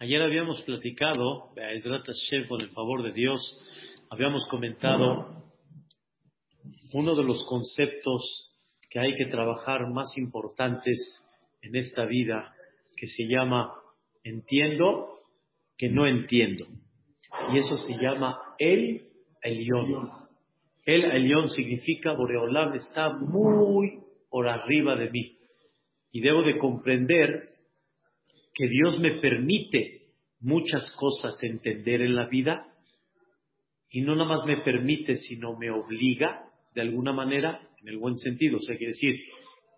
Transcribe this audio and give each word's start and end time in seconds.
Ayer 0.00 0.22
habíamos 0.22 0.62
platicado, 0.62 1.50
con 2.48 2.60
el 2.60 2.70
favor 2.70 3.02
de 3.02 3.10
Dios, 3.10 3.40
habíamos 4.10 4.46
comentado 4.46 5.42
uno 6.92 7.16
de 7.16 7.24
los 7.24 7.44
conceptos 7.46 8.48
que 8.90 9.00
hay 9.00 9.16
que 9.16 9.26
trabajar 9.26 9.90
más 9.92 10.16
importantes 10.16 10.96
en 11.62 11.74
esta 11.74 12.04
vida, 12.04 12.54
que 12.96 13.08
se 13.08 13.24
llama 13.24 13.74
entiendo 14.22 15.18
que 15.76 15.88
no 15.88 16.06
entiendo. 16.06 16.66
Y 17.52 17.58
eso 17.58 17.74
se 17.74 18.00
llama 18.00 18.38
el 18.60 19.02
Elión. 19.42 20.12
El 20.86 21.06
Elión 21.06 21.50
significa 21.50 22.12
Boreolam 22.12 22.72
está 22.74 23.14
muy 23.14 23.98
por 24.30 24.46
arriba 24.46 24.94
de 24.94 25.10
mí. 25.10 25.38
Y 26.12 26.20
debo 26.20 26.42
de 26.44 26.56
comprender 26.56 27.40
que 28.58 28.66
Dios 28.66 28.98
me 28.98 29.12
permite 29.12 30.08
muchas 30.40 30.90
cosas 30.96 31.40
entender 31.42 32.02
en 32.02 32.16
la 32.16 32.26
vida 32.26 32.66
y 33.88 34.00
no 34.00 34.16
nada 34.16 34.28
más 34.28 34.44
me 34.44 34.56
permite, 34.62 35.14
sino 35.14 35.56
me 35.56 35.70
obliga 35.70 36.44
de 36.74 36.80
alguna 36.80 37.12
manera, 37.12 37.60
en 37.80 37.88
el 37.88 37.98
buen 37.98 38.18
sentido, 38.18 38.56
o 38.56 38.60
sea, 38.60 38.76
quiere 38.76 38.92
decir, 38.94 39.20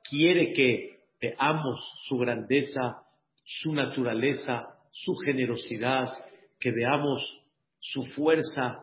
quiere 0.09 0.55
que 0.55 0.98
veamos 1.21 1.79
su 2.09 2.16
grandeza, 2.16 3.02
su 3.45 3.74
naturaleza, 3.74 4.65
su 4.91 5.15
generosidad, 5.15 6.15
que 6.59 6.71
veamos 6.71 7.23
su 7.80 8.07
fuerza 8.07 8.80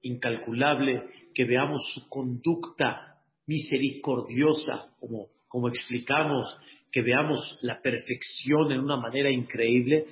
incalculable, 0.00 1.02
que 1.34 1.44
veamos 1.44 1.82
su 1.92 2.08
conducta 2.08 3.18
misericordiosa, 3.46 4.94
como, 4.98 5.26
como 5.46 5.68
explicamos, 5.68 6.56
que 6.96 7.02
veamos 7.02 7.58
la 7.60 7.78
perfección 7.82 8.72
en 8.72 8.80
una 8.80 8.96
manera 8.96 9.30
increíble. 9.30 10.06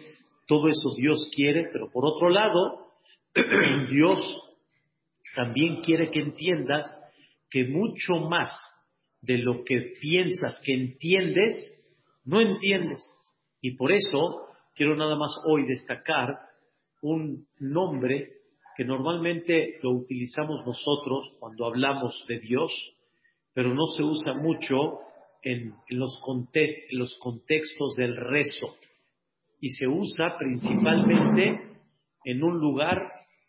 Todo 0.47 0.69
eso 0.69 0.95
Dios 0.95 1.31
quiere, 1.35 1.71
pero 1.73 1.91
por 1.91 2.05
otro 2.05 2.29
lado, 2.29 2.91
Dios 3.91 4.21
también 5.35 5.81
quiere 5.81 6.11
que 6.11 6.21
entiendas 6.21 6.85
que 7.49 7.65
mucho 7.65 8.17
más 8.29 8.51
de 9.23 9.39
lo 9.39 9.65
que 9.65 9.95
piensas 9.99 10.61
que 10.63 10.75
entiendes, 10.75 11.55
no 12.27 12.43
entiendes. 12.43 13.01
Y 13.63 13.77
por 13.77 13.91
eso 13.91 14.49
quiero 14.75 14.95
nada 14.95 15.17
más 15.17 15.35
hoy 15.49 15.67
destacar 15.67 16.37
un 17.01 17.47
nombre 17.63 18.29
que 18.77 18.85
normalmente 18.85 19.79
lo 19.83 19.93
utilizamos 19.93 20.67
nosotros 20.67 21.35
cuando 21.41 21.65
hablamos 21.65 22.27
de 22.29 22.41
Dios, 22.41 22.71
pero 23.55 23.73
no 23.73 23.87
se 23.87 24.03
usa 24.03 24.35
mucho 24.35 24.99
en, 25.45 25.75
los, 25.91 26.21
los 26.91 27.19
contextos 27.21 27.95
del 27.97 28.17
rezo 28.17 28.77
y 29.61 29.71
se 29.71 29.87
usa 29.87 30.37
principalmente 30.39 31.79
en 32.25 32.43
un 32.43 32.59
lugar 32.59 32.99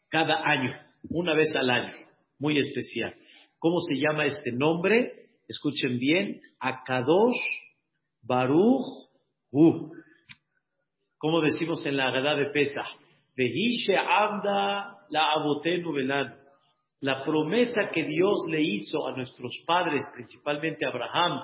cada 0.09 0.45
año, 0.45 0.73
una 1.09 1.33
vez 1.33 1.53
al 1.55 1.69
año, 1.69 1.93
muy 2.39 2.57
especial. 2.57 3.15
¿Cómo 3.59 3.79
se 3.79 3.95
llama 3.95 4.25
este 4.25 4.52
nombre? 4.52 5.29
Escuchen 5.47 5.97
bien, 5.99 6.41
Akadosh 6.59 7.35
Baruch 8.21 8.85
Hu. 9.52 9.91
¿Cómo 11.17 11.41
decimos 11.41 11.85
en 11.85 11.97
la 11.97 12.09
Agadá 12.09 12.35
de 12.35 12.47
Pesa? 12.52 12.83
Amda 14.07 14.97
la 15.09 15.31
Abotenu 15.33 15.93
Velan. 15.93 16.35
La 17.02 17.23
promesa 17.23 17.89
que 17.93 18.03
Dios 18.03 18.39
le 18.47 18.61
hizo 18.61 19.07
a 19.07 19.15
nuestros 19.15 19.52
padres, 19.65 20.03
principalmente 20.13 20.85
a 20.85 20.89
Abraham, 20.89 21.41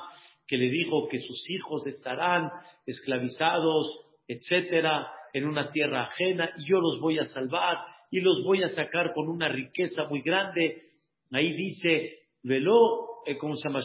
que 0.48 0.58
le 0.58 0.70
dijo 0.70 1.08
que 1.08 1.20
sus 1.20 1.50
hijos 1.50 1.88
estarán 1.88 2.52
esclavizados, 2.86 4.00
etcétera, 4.28 5.12
en 5.34 5.48
una 5.48 5.70
tierra 5.70 6.04
ajena, 6.04 6.52
y 6.58 6.70
yo 6.70 6.80
los 6.80 7.00
voy 7.00 7.20
a 7.20 7.26
salvar 7.26 7.78
y 8.10 8.20
los 8.20 8.44
voy 8.44 8.64
a 8.64 8.70
sacar 8.70 9.14
con 9.14 9.30
una 9.30 9.48
riqueza 9.48 10.04
muy 10.10 10.22
grande. 10.22 10.84
Ahí 11.32 11.54
dice, 11.54 12.20
velo, 12.44 13.24
eh, 13.26 13.38
como 13.38 13.56
se 13.56 13.70
llama, 13.70 13.82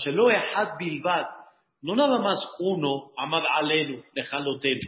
bilbat, 0.79 1.27
no 1.83 1.95
nada 1.95 2.19
más 2.19 2.41
uno, 2.59 3.13
amad 3.17 3.43
alenu, 3.55 4.03
tenu, 4.61 4.81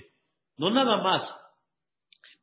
no 0.56 0.70
nada 0.70 0.96
más 1.02 1.32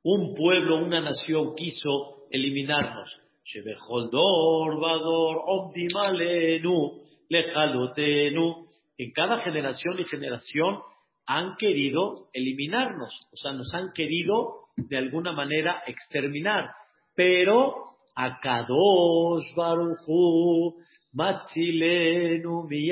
un 0.04 0.34
pueblo, 0.36 0.78
una 0.78 1.02
nación 1.02 1.56
quiso 1.56 2.28
eliminarnos. 2.32 3.10
Shebeholdor, 3.44 4.80
vador, 4.80 5.42
omdimalenu, 5.46 7.02
lejalotenu, 7.28 8.65
en 8.98 9.12
cada 9.12 9.40
generación 9.40 10.00
y 10.00 10.06
generación 10.06 10.80
han 11.28 11.56
querido 11.58 12.30
eliminarnos, 12.34 13.20
o 13.32 13.38
sea, 13.38 13.52
nos 13.54 13.74
han 13.74 13.92
querido 13.94 14.66
de 14.78 14.98
alguna 14.98 15.32
manera 15.32 15.84
exterminar. 15.88 16.70
Pero 17.16 17.74
a 18.16 18.40
Kadosh 18.40 19.56
Baruchu, 19.56 20.76
Matzilenu 21.14 22.68
y 22.70 22.92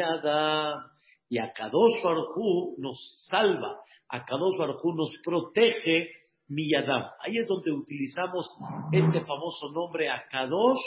a 1.38 1.53
Kadosh 1.53 2.03
Baruchu 2.03 2.75
nos 2.80 3.28
salva, 3.30 3.80
a 4.09 4.25
Kadosh 4.25 4.58
Baruchu 4.58 4.94
nos 4.94 5.13
protege 5.24 6.09
Miyadam. 6.50 7.03
Ahí 7.19 7.38
es 7.38 7.47
donde 7.47 7.72
utilizamos 7.72 8.50
este 8.92 9.22
famoso 9.22 9.72
nombre 9.72 10.09
a 10.09 10.25
Kadosh 10.30 10.81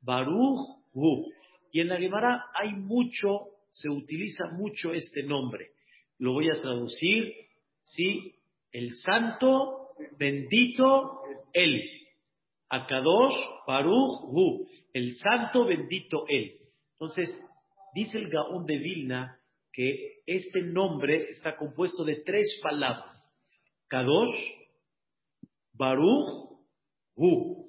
Baruch 0.00 0.60
Y 1.72 1.80
en 1.80 1.88
la 1.88 1.96
Gemara 1.96 2.46
hay 2.54 2.72
mucho 2.72 3.53
se 3.74 3.90
utiliza 3.90 4.44
mucho 4.52 4.92
este 4.92 5.24
nombre. 5.24 5.72
Lo 6.18 6.32
voy 6.32 6.48
a 6.48 6.60
traducir, 6.60 7.34
¿sí? 7.82 8.36
El 8.70 8.94
santo, 8.94 9.88
bendito, 10.16 11.20
él. 11.52 11.82
Akadosh 12.68 13.34
Baruch 13.66 14.30
Hu. 14.30 14.68
El 14.92 15.16
santo, 15.16 15.64
bendito, 15.64 16.24
él. 16.28 16.56
Entonces, 16.92 17.36
dice 17.94 18.18
el 18.18 18.28
Gaón 18.28 18.64
de 18.64 18.78
Vilna 18.78 19.40
que 19.72 20.22
este 20.24 20.62
nombre 20.62 21.16
está 21.30 21.56
compuesto 21.56 22.04
de 22.04 22.22
tres 22.24 22.60
palabras. 22.62 23.28
Kadosh, 23.88 24.36
Baruch, 25.72 26.60
Hu. 27.16 27.68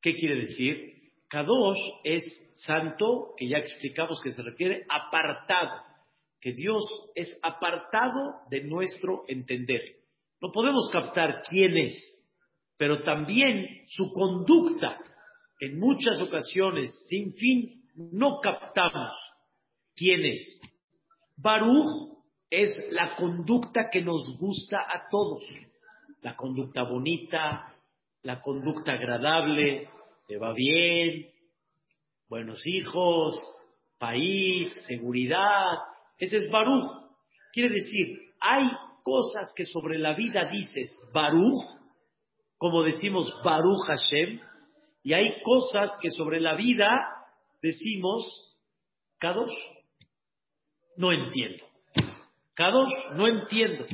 ¿Qué 0.00 0.14
quiere 0.14 0.46
decir? 0.46 1.12
Kadosh 1.28 1.78
es 2.04 2.41
santo, 2.54 3.34
que 3.36 3.48
ya 3.48 3.58
explicamos 3.58 4.20
que 4.22 4.32
se 4.32 4.42
refiere 4.42 4.84
apartado, 4.88 5.82
que 6.40 6.52
Dios 6.52 6.82
es 7.14 7.38
apartado 7.42 8.40
de 8.50 8.64
nuestro 8.64 9.24
entender. 9.28 9.80
No 10.40 10.50
podemos 10.50 10.88
captar 10.92 11.42
quién 11.48 11.76
es, 11.76 11.94
pero 12.76 13.02
también 13.02 13.84
su 13.86 14.10
conducta. 14.12 14.98
En 15.60 15.78
muchas 15.78 16.20
ocasiones, 16.20 16.90
sin 17.08 17.32
fin, 17.34 17.84
no 17.94 18.40
captamos 18.40 19.14
quién 19.94 20.24
es. 20.24 20.60
Baruch 21.36 22.18
es 22.50 22.78
la 22.90 23.14
conducta 23.14 23.88
que 23.90 24.02
nos 24.02 24.36
gusta 24.38 24.80
a 24.80 25.08
todos. 25.10 25.42
La 26.22 26.34
conducta 26.36 26.82
bonita, 26.82 27.72
la 28.22 28.40
conducta 28.40 28.92
agradable, 28.92 29.88
te 30.26 30.36
va 30.36 30.52
bien, 30.52 31.31
buenos 32.32 32.66
hijos, 32.66 33.38
país, 33.98 34.72
seguridad. 34.88 35.76
Ese 36.16 36.36
es 36.36 36.50
Baruch. 36.50 36.82
Quiere 37.52 37.74
decir, 37.74 38.20
hay 38.40 38.70
cosas 39.02 39.52
que 39.54 39.66
sobre 39.66 39.98
la 39.98 40.14
vida 40.14 40.48
dices 40.50 40.88
Baruch, 41.12 41.62
como 42.56 42.84
decimos 42.84 43.30
Baruch 43.44 43.86
Hashem, 43.86 44.40
y 45.02 45.12
hay 45.12 45.42
cosas 45.42 45.90
que 46.00 46.08
sobre 46.08 46.40
la 46.40 46.54
vida 46.54 46.88
decimos 47.60 48.24
Kadosh. 49.18 49.52
No 50.96 51.12
entiendo. 51.12 51.66
Kadosh, 52.54 53.14
no 53.14 53.28
entiendo. 53.28 53.84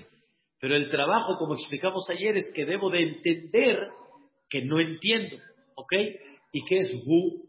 Pero 0.61 0.77
el 0.77 0.93
trabajo, 0.93 1.39
como 1.39 1.55
explicamos 1.55 2.09
ayer, 2.09 2.37
es 2.37 2.49
que 2.55 2.67
debo 2.67 2.89
de 2.89 3.01
entender 3.01 3.89
que 4.49 4.65
no 4.65 4.79
entiendo. 4.79 5.39
¿Ok? 5.75 5.93
¿Y 6.53 6.65
qué 6.67 6.79
es 6.79 6.95
Hu? 7.05 7.48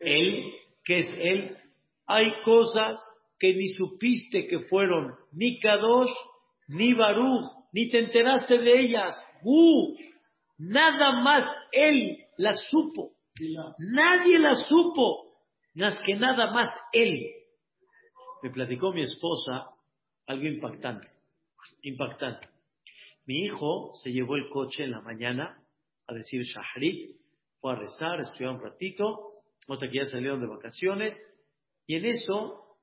Él, 0.00 0.52
que 0.84 0.98
es 1.00 1.14
Él, 1.18 1.56
hay 2.06 2.26
cosas 2.44 3.00
que 3.38 3.54
ni 3.54 3.68
supiste 3.74 4.46
que 4.46 4.60
fueron 4.60 5.14
ni 5.32 5.58
Kadosh, 5.58 6.12
ni 6.68 6.94
Baruch, 6.94 7.44
ni 7.72 7.90
te 7.90 7.98
enteraste 8.00 8.58
de 8.58 8.80
ellas. 8.80 9.20
¡Uh! 9.42 9.96
Nada 10.58 11.20
más 11.20 11.54
Él 11.72 12.18
las 12.38 12.60
supo. 12.70 13.12
Nadie 13.78 14.38
las 14.38 14.66
supo, 14.66 15.26
más 15.74 16.00
que 16.00 16.14
nada 16.14 16.50
más 16.52 16.70
Él. 16.92 17.20
Me 18.42 18.50
platicó 18.50 18.92
mi 18.92 19.02
esposa 19.02 19.70
algo 20.26 20.46
impactante, 20.46 21.06
impactante. 21.82 22.48
Mi 23.26 23.40
hijo 23.40 23.92
se 24.02 24.10
llevó 24.10 24.36
el 24.36 24.48
coche 24.48 24.84
en 24.84 24.92
la 24.92 25.00
mañana 25.00 25.60
a 26.06 26.14
decir 26.14 26.42
Shahrit, 26.42 27.16
fue 27.60 27.72
a 27.72 27.76
rezar, 27.76 28.20
estudió 28.20 28.52
un 28.52 28.60
ratito, 28.60 29.35
otra 29.68 29.88
que 29.90 29.98
ya 29.98 30.04
salieron 30.06 30.40
de 30.40 30.46
vacaciones, 30.46 31.14
y 31.86 31.96
en 31.96 32.04
eso 32.04 32.76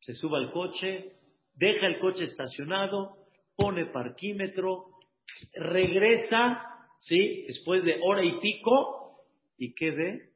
se 0.00 0.12
sube 0.14 0.38
al 0.38 0.52
coche, 0.52 1.12
deja 1.54 1.86
el 1.86 1.98
coche 1.98 2.24
estacionado, 2.24 3.16
pone 3.56 3.86
parquímetro, 3.86 4.86
regresa, 5.54 6.62
¿sí? 6.98 7.44
Después 7.46 7.84
de 7.84 8.00
hora 8.02 8.24
y 8.24 8.40
pico, 8.40 9.24
¿y 9.58 9.74
qué 9.74 9.90
ve? 9.90 10.30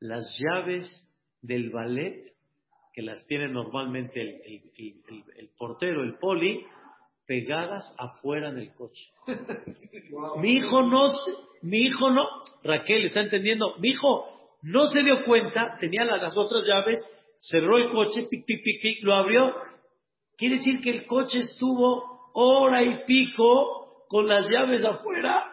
Las 0.00 0.24
llaves 0.38 0.86
del 1.40 1.70
ballet, 1.70 2.34
que 2.92 3.02
las 3.02 3.26
tiene 3.26 3.48
normalmente 3.48 4.20
el, 4.20 5.50
portero, 5.58 6.02
el 6.02 6.18
poli, 6.18 6.64
pegadas 7.26 7.94
afuera 7.98 8.52
del 8.52 8.72
coche. 8.74 9.02
Mi 10.40 10.54
hijo 10.54 10.82
no, 10.82 11.08
mi 11.62 11.78
hijo 11.78 12.10
no, 12.10 12.26
Raquel 12.62 13.06
está 13.06 13.20
entendiendo, 13.20 13.76
mi 13.78 13.88
hijo 13.90 14.35
no 14.66 14.88
se 14.88 15.02
dio 15.02 15.24
cuenta, 15.24 15.76
tenía 15.78 16.04
las 16.04 16.36
otras 16.36 16.64
llaves, 16.66 16.98
cerró 17.36 17.78
el 17.78 17.92
coche, 17.92 18.26
pic, 18.28 18.44
pic, 18.44 18.62
pic, 18.64 18.82
pic, 18.82 19.04
lo 19.04 19.14
abrió. 19.14 19.54
Quiere 20.36 20.56
decir 20.56 20.80
que 20.80 20.90
el 20.90 21.06
coche 21.06 21.38
estuvo 21.38 22.30
hora 22.34 22.82
y 22.82 23.04
pico 23.04 24.06
con 24.08 24.26
las 24.26 24.50
llaves 24.50 24.84
afuera, 24.84 25.52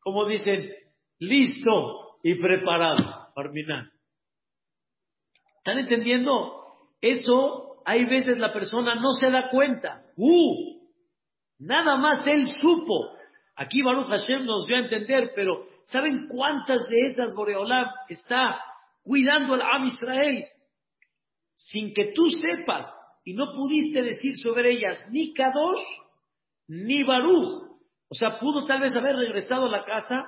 como 0.00 0.24
dicen, 0.24 0.72
listo 1.18 2.18
y 2.22 2.36
preparado. 2.36 3.28
Terminar. 3.34 3.90
¿Están 5.58 5.78
entendiendo? 5.78 6.54
Eso, 7.02 7.82
hay 7.84 8.06
veces 8.06 8.38
la 8.38 8.52
persona 8.54 8.94
no 8.94 9.12
se 9.12 9.30
da 9.30 9.50
cuenta. 9.50 10.02
¡Uh! 10.16 10.88
Nada 11.58 11.96
más 11.96 12.26
él 12.26 12.48
supo. 12.60 13.17
Aquí 13.58 13.82
Baruch 13.82 14.06
Hashem 14.06 14.44
nos 14.44 14.66
dio 14.66 14.76
a 14.76 14.80
entender, 14.80 15.32
pero 15.34 15.66
¿saben 15.86 16.28
cuántas 16.28 16.88
de 16.88 17.06
esas 17.08 17.34
Boreolam 17.34 17.88
está 18.08 18.56
cuidando 19.02 19.54
al 19.54 19.62
Am 19.62 19.84
Israel? 19.84 20.44
Sin 21.56 21.92
que 21.92 22.12
tú 22.14 22.30
sepas 22.30 22.86
y 23.24 23.34
no 23.34 23.52
pudiste 23.52 24.00
decir 24.02 24.36
sobre 24.40 24.70
ellas 24.70 25.04
ni 25.10 25.34
Kadosh 25.34 25.84
ni 26.68 27.02
Baruch. 27.02 27.68
O 28.08 28.14
sea, 28.14 28.36
pudo 28.36 28.64
tal 28.64 28.80
vez 28.80 28.94
haber 28.94 29.16
regresado 29.16 29.66
a 29.66 29.70
la 29.70 29.84
casa, 29.84 30.22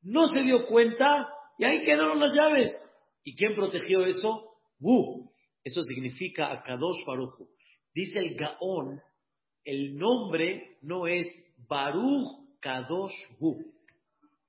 no 0.00 0.26
se 0.28 0.40
dio 0.40 0.66
cuenta 0.66 1.28
y 1.58 1.66
ahí 1.66 1.84
quedaron 1.84 2.18
las 2.20 2.34
llaves. 2.34 2.70
¿Y 3.22 3.36
quién 3.36 3.54
protegió 3.54 4.06
eso? 4.06 4.56
¡Uh! 4.80 5.28
Eso 5.62 5.82
significa 5.82 6.50
Akadosh 6.50 7.04
Baruch. 7.06 7.34
Dice 7.94 8.18
el 8.18 8.34
Gaón, 8.34 8.98
el 9.62 9.94
nombre 9.98 10.78
no 10.80 11.06
es 11.06 11.28
Baruch 11.68 12.41
Kadosh 12.62 13.14
Hu. 13.40 13.60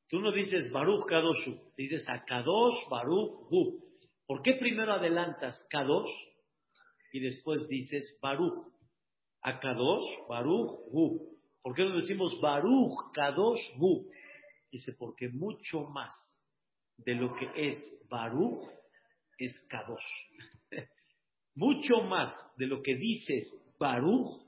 Tú 0.07 0.21
no 0.21 0.31
dices 0.31 0.71
Baruch 0.71 1.05
Kadosh 1.07 1.47
Hu, 1.47 1.59
dices 1.75 2.07
Akadosh 2.07 2.87
Baruch 2.89 3.47
Hu. 3.49 3.83
¿Por 4.27 4.41
qué 4.43 4.53
primero 4.53 4.93
adelantas 4.93 5.65
Kadosh 5.69 6.11
y 7.11 7.19
después 7.19 7.67
dices 7.67 8.17
Baruch? 8.21 8.53
Akadosh 9.41 10.05
Baruch 10.29 10.79
Hu. 10.91 11.33
¿Por 11.61 11.75
qué 11.75 11.83
no 11.83 11.95
decimos 11.95 12.39
Baruch 12.39 13.11
Kadosh 13.13 13.61
Hu? 13.79 14.07
Dice, 14.71 14.93
porque 14.97 15.29
mucho 15.29 15.85
más 15.85 16.13
de 16.97 17.15
lo 17.15 17.35
que 17.35 17.49
es 17.55 17.77
Baruch 18.09 18.69
es 19.37 19.53
Kadosh. 19.67 20.05
mucho 21.55 22.01
más 22.03 22.35
de 22.57 22.67
lo 22.67 22.81
que 22.81 22.95
dices 22.95 23.51
Baruch 23.79 24.42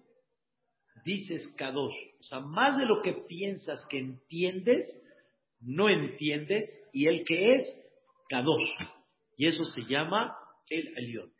dices 1.05 1.47
Kadosh. 1.55 1.95
O 2.19 2.23
sea, 2.23 2.39
más 2.41 2.77
de 2.77 2.85
lo 2.85 3.01
que 3.01 3.13
piensas 3.13 3.85
que 3.89 3.99
entiendes, 3.99 4.83
no 5.61 5.87
entiendes, 5.87 6.65
y 6.91 7.07
el 7.07 7.23
que 7.23 7.53
es 7.53 7.81
Kadosh. 8.27 8.67
Y 9.37 9.47
eso 9.47 9.63
se 9.63 9.83
llama 9.83 10.35
el 10.69 10.97
Elión. 10.97 11.31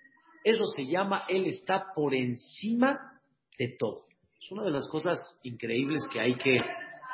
Eso 0.44 0.66
se 0.68 0.86
llama 0.86 1.24
Él 1.28 1.48
está 1.48 1.88
por 1.94 2.14
encima 2.14 3.20
de 3.58 3.76
todo. 3.80 4.06
Es 4.40 4.52
una 4.52 4.64
de 4.64 4.72
las 4.72 4.88
cosas 4.90 5.18
increíbles 5.42 6.08
que 6.14 6.20
hay 6.20 6.36
que, 6.36 6.58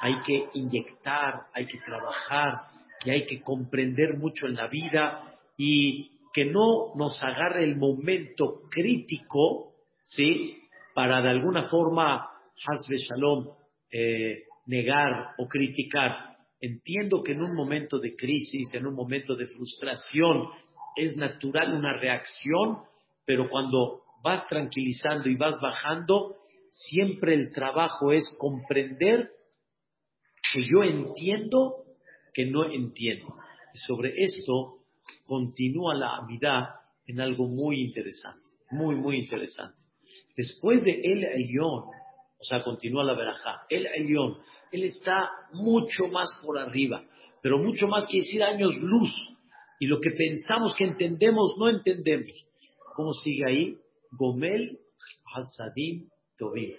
hay 0.01 0.19
que 0.25 0.49
inyectar, 0.53 1.45
hay 1.53 1.65
que 1.65 1.79
trabajar 1.79 2.71
y 3.05 3.11
hay 3.11 3.25
que 3.25 3.41
comprender 3.41 4.17
mucho 4.17 4.47
en 4.47 4.55
la 4.55 4.67
vida 4.67 5.37
y 5.55 6.19
que 6.33 6.45
no 6.45 6.93
nos 6.95 7.21
agarre 7.23 7.63
el 7.63 7.77
momento 7.77 8.63
crítico, 8.69 9.75
¿sí? 10.01 10.57
Para 10.93 11.21
de 11.21 11.29
alguna 11.29 11.69
forma 11.69 12.30
Hasbe 12.67 12.97
Shalom, 12.97 13.49
eh, 13.91 14.43
negar 14.67 15.33
o 15.37 15.47
criticar. 15.47 16.37
Entiendo 16.59 17.23
que 17.23 17.31
en 17.31 17.41
un 17.41 17.55
momento 17.55 17.99
de 17.99 18.15
crisis, 18.15 18.73
en 18.73 18.85
un 18.85 18.93
momento 18.93 19.35
de 19.35 19.47
frustración, 19.47 20.47
es 20.95 21.15
natural 21.17 21.73
una 21.73 21.97
reacción, 21.97 22.79
pero 23.25 23.49
cuando 23.49 24.01
vas 24.23 24.47
tranquilizando 24.47 25.29
y 25.29 25.35
vas 25.35 25.55
bajando, 25.61 26.35
siempre 26.69 27.33
el 27.33 27.51
trabajo 27.51 28.11
es 28.11 28.23
comprender 28.39 29.31
que 30.53 30.61
yo 30.67 30.83
entiendo 30.83 31.73
que 32.33 32.45
no 32.45 32.69
entiendo. 32.69 33.35
Y 33.73 33.77
sobre 33.79 34.13
esto 34.21 34.79
continúa 35.25 35.95
la 35.95 36.17
amidad 36.17 36.69
en 37.07 37.19
algo 37.19 37.47
muy 37.47 37.81
interesante, 37.81 38.49
muy, 38.69 38.95
muy 38.95 39.17
interesante. 39.17 39.81
Después 40.35 40.83
de 40.83 41.01
El 41.03 41.23
Elión, 41.23 41.85
o 42.41 42.43
sea, 42.43 42.63
continúa 42.63 43.03
la 43.03 43.13
verajá. 43.13 43.65
El 43.69 43.85
Elión, 43.85 44.39
él 44.71 44.83
está 44.83 45.29
mucho 45.53 46.05
más 46.11 46.27
por 46.43 46.57
arriba, 46.57 47.03
pero 47.41 47.59
mucho 47.59 47.87
más 47.87 48.07
que 48.07 48.17
decir 48.17 48.41
años 48.41 48.75
luz. 48.75 49.13
Y 49.79 49.85
lo 49.85 49.99
que 49.99 50.09
pensamos 50.11 50.75
que 50.75 50.85
entendemos, 50.85 51.55
no 51.59 51.69
entendemos. 51.69 52.31
¿Cómo 52.95 53.13
sigue 53.13 53.45
ahí? 53.47 53.77
Gomel 54.11 54.79
Hasadim 55.33 56.09
Tobim. 56.37 56.75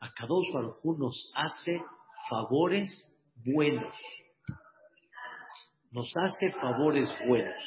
Akadosh 0.00 0.52
Baruj 0.52 0.98
nos 0.98 1.32
hace 1.34 1.82
favores 2.30 2.90
buenos. 3.44 3.94
Nos 5.90 6.12
hace 6.16 6.52
favores 6.60 7.12
buenos. 7.26 7.62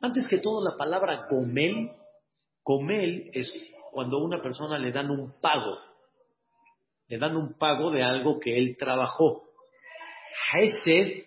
Antes 0.00 0.28
que 0.28 0.38
todo, 0.38 0.62
la 0.62 0.76
palabra 0.76 1.26
Gomel, 1.30 1.90
Gomel 2.64 3.30
es 3.32 3.50
cuando 3.92 4.18
a 4.18 4.24
una 4.24 4.42
persona 4.42 4.78
le 4.78 4.92
dan 4.92 5.10
un 5.10 5.40
pago 5.40 5.76
le 7.08 7.18
dan 7.18 7.36
un 7.36 7.54
pago 7.58 7.90
de 7.90 8.02
algo 8.02 8.38
que 8.40 8.56
él 8.58 8.76
trabajó. 8.78 9.42
Hesed 10.52 11.24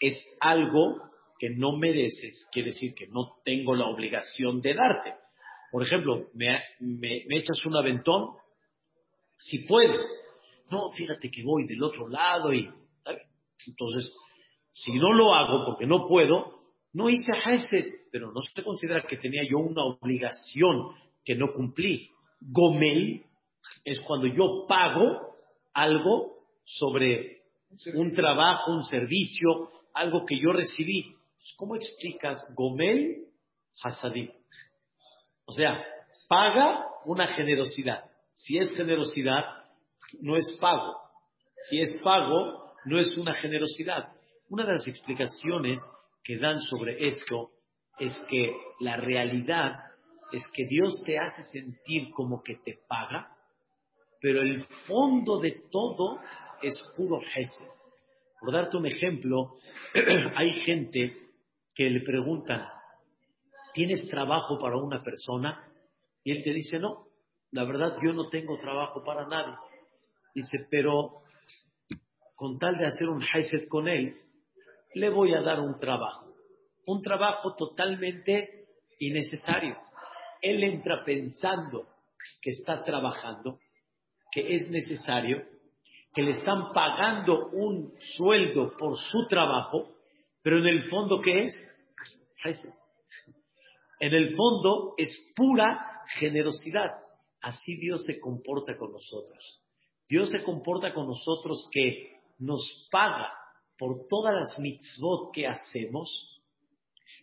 es 0.00 0.36
algo 0.40 0.96
que 1.38 1.50
no 1.50 1.76
mereces, 1.76 2.48
quiere 2.52 2.70
decir 2.70 2.94
que 2.94 3.06
no 3.06 3.36
tengo 3.44 3.74
la 3.74 3.86
obligación 3.86 4.60
de 4.60 4.74
darte. 4.74 5.14
Por 5.70 5.82
ejemplo, 5.82 6.26
me, 6.34 6.58
echas 7.30 7.64
un 7.64 7.76
aventón, 7.76 8.34
si 9.38 9.60
puedes. 9.60 10.00
No, 10.70 10.90
fíjate 10.90 11.30
que 11.30 11.42
voy 11.42 11.66
del 11.66 11.82
otro 11.82 12.08
lado 12.08 12.52
y... 12.52 12.68
Entonces, 13.66 14.12
si 14.72 14.92
no 14.92 15.12
lo 15.12 15.34
hago 15.34 15.64
porque 15.66 15.86
no 15.86 16.06
puedo, 16.06 16.60
no 16.92 17.08
hice 17.08 17.32
Hesed, 17.44 17.86
pero 18.10 18.32
no 18.32 18.40
se 18.40 18.62
considera 18.62 19.02
que 19.02 19.16
tenía 19.16 19.42
yo 19.48 19.58
una 19.58 19.84
obligación 19.84 20.94
que 21.24 21.34
no 21.34 21.52
cumplí. 21.52 22.10
Gomel 22.40 23.24
es 23.84 24.00
cuando 24.00 24.26
yo 24.26 24.66
pago 24.68 25.34
algo 25.72 26.40
sobre 26.64 27.42
un 27.94 28.12
trabajo, 28.12 28.72
un 28.72 28.84
servicio, 28.84 29.70
algo 29.94 30.24
que 30.24 30.38
yo 30.38 30.52
recibí. 30.52 31.14
¿Cómo 31.56 31.76
explicas 31.76 32.38
Gomel 32.54 33.26
Hasadim? 33.82 34.30
O 35.46 35.52
sea, 35.52 35.82
paga 36.28 36.86
una 37.04 37.28
generosidad. 37.28 38.04
Si 38.34 38.58
es 38.58 38.74
generosidad, 38.76 39.44
no 40.20 40.36
es 40.36 40.56
pago. 40.60 40.96
Si 41.68 41.80
es 41.80 41.92
pago, 42.02 42.74
no 42.84 42.98
es 42.98 43.16
una 43.16 43.34
generosidad. 43.34 44.12
Una 44.48 44.64
de 44.64 44.72
las 44.72 44.86
explicaciones 44.86 45.78
que 46.22 46.38
dan 46.38 46.60
sobre 46.60 47.06
esto 47.06 47.50
es 47.98 48.18
que 48.28 48.52
la 48.80 48.96
realidad 48.96 49.72
es 50.32 50.42
que 50.54 50.64
Dios 50.66 51.02
te 51.04 51.18
hace 51.18 51.42
sentir 51.44 52.10
como 52.12 52.42
que 52.42 52.56
te 52.64 52.78
paga, 52.88 53.36
pero 54.20 54.42
el 54.42 54.64
fondo 54.86 55.38
de 55.38 55.62
todo 55.70 56.20
es 56.62 56.74
puro 56.96 57.20
Gesed. 57.20 57.66
Por 58.38 58.52
darte 58.52 58.76
un 58.76 58.86
ejemplo, 58.86 59.56
hay 60.36 60.52
gente 60.62 61.14
que 61.74 61.90
le 61.90 62.00
preguntan, 62.00 62.66
¿tienes 63.72 64.06
trabajo 64.08 64.58
para 64.58 64.76
una 64.76 65.02
persona? 65.02 65.66
Y 66.22 66.32
él 66.32 66.42
te 66.44 66.52
dice, 66.52 66.78
no, 66.78 67.06
la 67.52 67.64
verdad 67.64 67.96
yo 68.04 68.12
no 68.12 68.28
tengo 68.28 68.58
trabajo 68.58 69.02
para 69.02 69.26
nadie. 69.26 69.54
Dice, 70.34 70.66
pero 70.70 71.22
con 72.34 72.58
tal 72.58 72.76
de 72.76 72.86
hacer 72.86 73.08
un 73.08 73.22
Gesed 73.22 73.68
con 73.68 73.88
él, 73.88 74.16
le 74.94 75.10
voy 75.10 75.34
a 75.34 75.40
dar 75.40 75.60
un 75.60 75.78
trabajo. 75.78 76.34
Un 76.86 77.02
trabajo 77.02 77.54
totalmente 77.54 78.66
innecesario. 78.98 79.76
Él 80.42 80.62
entra 80.62 81.04
pensando 81.04 81.86
que 82.40 82.50
está 82.50 82.82
trabajando 82.82 83.58
que 84.30 84.54
es 84.54 84.68
necesario, 84.68 85.42
que 86.14 86.22
le 86.22 86.32
están 86.32 86.72
pagando 86.72 87.48
un 87.50 87.92
sueldo 88.16 88.72
por 88.76 88.96
su 88.96 89.26
trabajo, 89.28 89.88
pero 90.42 90.58
en 90.58 90.66
el 90.66 90.88
fondo, 90.88 91.20
¿qué 91.20 91.42
es? 91.42 91.54
En 94.00 94.14
el 94.14 94.34
fondo 94.34 94.94
es 94.96 95.32
pura 95.36 96.02
generosidad. 96.18 96.90
Así 97.42 97.76
Dios 97.76 98.04
se 98.04 98.18
comporta 98.18 98.76
con 98.76 98.92
nosotros. 98.92 99.60
Dios 100.08 100.30
se 100.30 100.42
comporta 100.42 100.92
con 100.92 101.06
nosotros 101.06 101.68
que 101.70 102.18
nos 102.38 102.88
paga 102.90 103.32
por 103.78 104.06
todas 104.08 104.34
las 104.34 104.58
mitzvot 104.58 105.32
que 105.32 105.46
hacemos, 105.46 106.42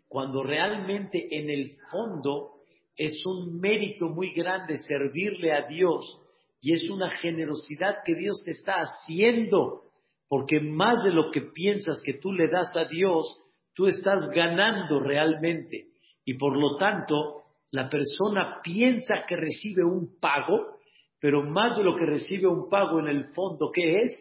cuando 0.08 0.42
realmente 0.42 1.28
en 1.38 1.50
el 1.50 1.78
fondo 1.92 2.62
es 2.96 3.26
un 3.26 3.60
mérito 3.60 4.10
muy 4.10 4.32
grande 4.34 4.78
servirle 4.78 5.54
a 5.54 5.68
Dios 5.68 6.20
y 6.62 6.74
es 6.74 6.90
una 6.90 7.10
generosidad 7.10 7.98
que 8.06 8.16
Dios 8.16 8.42
te 8.44 8.52
está 8.52 8.82
haciendo, 8.82 9.84
porque 10.28 10.60
más 10.60 11.04
de 11.04 11.12
lo 11.12 11.32
que 11.32 11.42
piensas 11.42 12.02
que 12.04 12.16
tú 12.16 12.32
le 12.32 12.48
das 12.48 12.76
a 12.76 12.86
Dios, 12.86 13.26
tú 13.74 13.88
estás 13.88 14.28
ganando 14.34 15.00
realmente. 15.00 15.88
Y 16.26 16.34
por 16.34 16.58
lo 16.58 16.76
tanto, 16.78 17.44
la 17.72 17.90
persona 17.90 18.60
piensa 18.64 19.26
que 19.28 19.36
recibe 19.36 19.84
un 19.84 20.20
pago, 20.20 20.78
pero 21.20 21.44
más 21.44 21.78
de 21.78 21.84
lo 21.84 21.96
que 21.96 22.06
recibe 22.06 22.48
un 22.48 22.70
pago 22.70 23.00
en 23.00 23.08
el 23.08 23.26
fondo, 23.34 23.72
¿qué 23.74 24.02
es? 24.02 24.12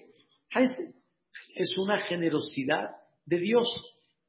Es 1.54 1.76
una 1.78 1.98
generosidad 2.00 2.90
de 3.24 3.38
Dios. 3.38 3.66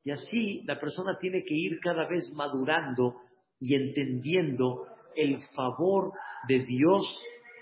Y 0.03 0.11
así 0.11 0.61
la 0.63 0.79
persona 0.79 1.17
tiene 1.19 1.43
que 1.43 1.53
ir 1.53 1.79
cada 1.81 2.07
vez 2.07 2.31
madurando 2.33 3.15
y 3.59 3.75
entendiendo 3.75 4.87
el 5.15 5.37
favor 5.55 6.13
de 6.47 6.59
Dios 6.59 7.17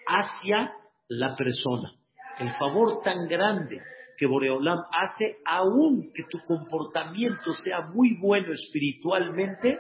hacia 0.08 0.74
la 1.10 1.36
persona. 1.36 1.94
El 2.40 2.54
favor 2.54 3.02
tan 3.04 3.28
grande 3.28 3.82
que 4.18 4.26
Boreolam 4.26 4.80
hace, 4.92 5.38
aun 5.46 6.12
que 6.14 6.24
tu 6.30 6.40
comportamiento 6.46 7.54
sea 7.54 7.82
muy 7.94 8.18
bueno 8.20 8.54
espiritualmente, 8.54 9.78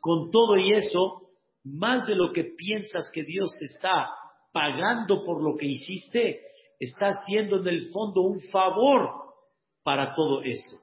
con 0.00 0.30
todo 0.30 0.56
y 0.56 0.72
eso, 0.72 1.30
más 1.64 2.06
de 2.06 2.14
lo 2.14 2.32
que 2.32 2.44
piensas 2.44 3.10
que 3.12 3.22
Dios 3.24 3.50
te 3.58 3.66
está 3.66 4.08
pagando 4.52 5.22
por 5.22 5.42
lo 5.42 5.56
que 5.56 5.66
hiciste, 5.66 6.40
está 6.78 7.08
haciendo 7.08 7.60
en 7.60 7.68
el 7.68 7.90
fondo 7.90 8.22
un 8.22 8.40
favor 8.50 9.10
para 9.82 10.14
todo 10.14 10.42
esto. 10.42 10.76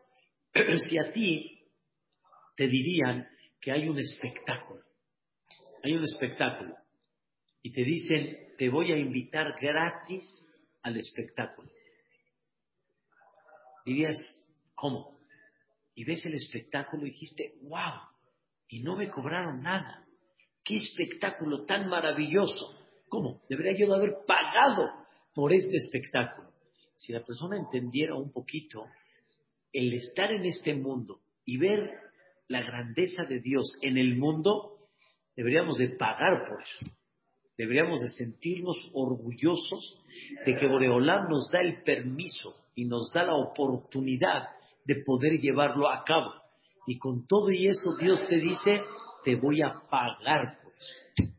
si 0.90 0.98
a 0.98 1.12
ti 1.12 1.60
te 2.56 2.68
dirían 2.68 3.28
que 3.60 3.72
hay 3.72 3.88
un 3.88 3.98
espectáculo, 3.98 4.82
hay 5.84 5.94
un 5.94 6.04
espectáculo, 6.04 6.76
y 7.62 7.72
te 7.72 7.84
dicen, 7.84 8.45
te 8.58 8.70
voy 8.70 8.92
a 8.92 8.98
invitar 8.98 9.56
gratis 9.60 10.24
al 10.82 10.98
espectáculo. 10.98 11.70
Dirías, 13.86 14.18
¿cómo? 14.74 15.20
Y 15.94 16.04
ves 16.04 16.26
el 16.26 16.34
espectáculo 16.34 17.06
y 17.06 17.12
dijiste, 17.12 17.56
wow, 17.64 18.02
y 18.68 18.82
no 18.82 18.96
me 18.96 19.10
cobraron 19.10 19.62
nada. 19.62 20.06
¡Qué 20.64 20.76
espectáculo 20.76 21.66
tan 21.66 21.88
maravilloso! 21.88 22.76
¿Cómo? 23.08 23.44
Debería 23.48 23.78
yo 23.78 23.94
haber 23.94 24.16
pagado 24.26 24.90
por 25.34 25.54
este 25.54 25.78
espectáculo. 25.78 26.52
Si 26.96 27.14
la 27.14 27.24
persona 27.24 27.58
entendiera 27.58 28.16
un 28.16 28.32
poquito 28.32 28.86
el 29.72 29.94
estar 29.94 30.32
en 30.32 30.46
este 30.46 30.74
mundo 30.74 31.22
y 31.46 31.58
ver 31.58 31.92
la 32.48 32.62
grandeza 32.62 33.24
de 33.26 33.40
Dios 33.42 33.78
en 33.82 33.98
el 33.98 34.18
mundo, 34.18 34.90
deberíamos 35.36 35.78
de 35.78 35.90
pagar 35.90 36.48
por 36.48 36.62
eso. 36.62 36.96
Deberíamos 37.58 38.02
de 38.02 38.10
sentirnos 38.10 38.78
orgullosos 38.94 39.98
de 40.46 40.56
que 40.56 40.68
Boreolam 40.68 41.30
nos 41.30 41.50
da 41.52 41.62
el 41.62 41.82
permiso 41.84 42.50
y 42.76 42.86
nos 42.86 43.12
da 43.14 43.24
la 43.24 43.36
oportunidad 43.36 44.50
de 44.84 45.04
poder 45.06 45.40
llevarlo 45.40 45.90
a 45.90 46.04
cabo. 46.04 46.34
Y 46.86 46.98
con 46.98 47.26
todo 47.28 47.52
y 47.52 47.68
eso 47.68 47.96
Dios 47.98 48.26
te 48.28 48.38
dice, 48.38 48.82
te 49.24 49.36
voy 49.36 49.62
a 49.62 49.74
pagar 49.90 50.60
por 50.62 50.74
eso. 50.74 51.32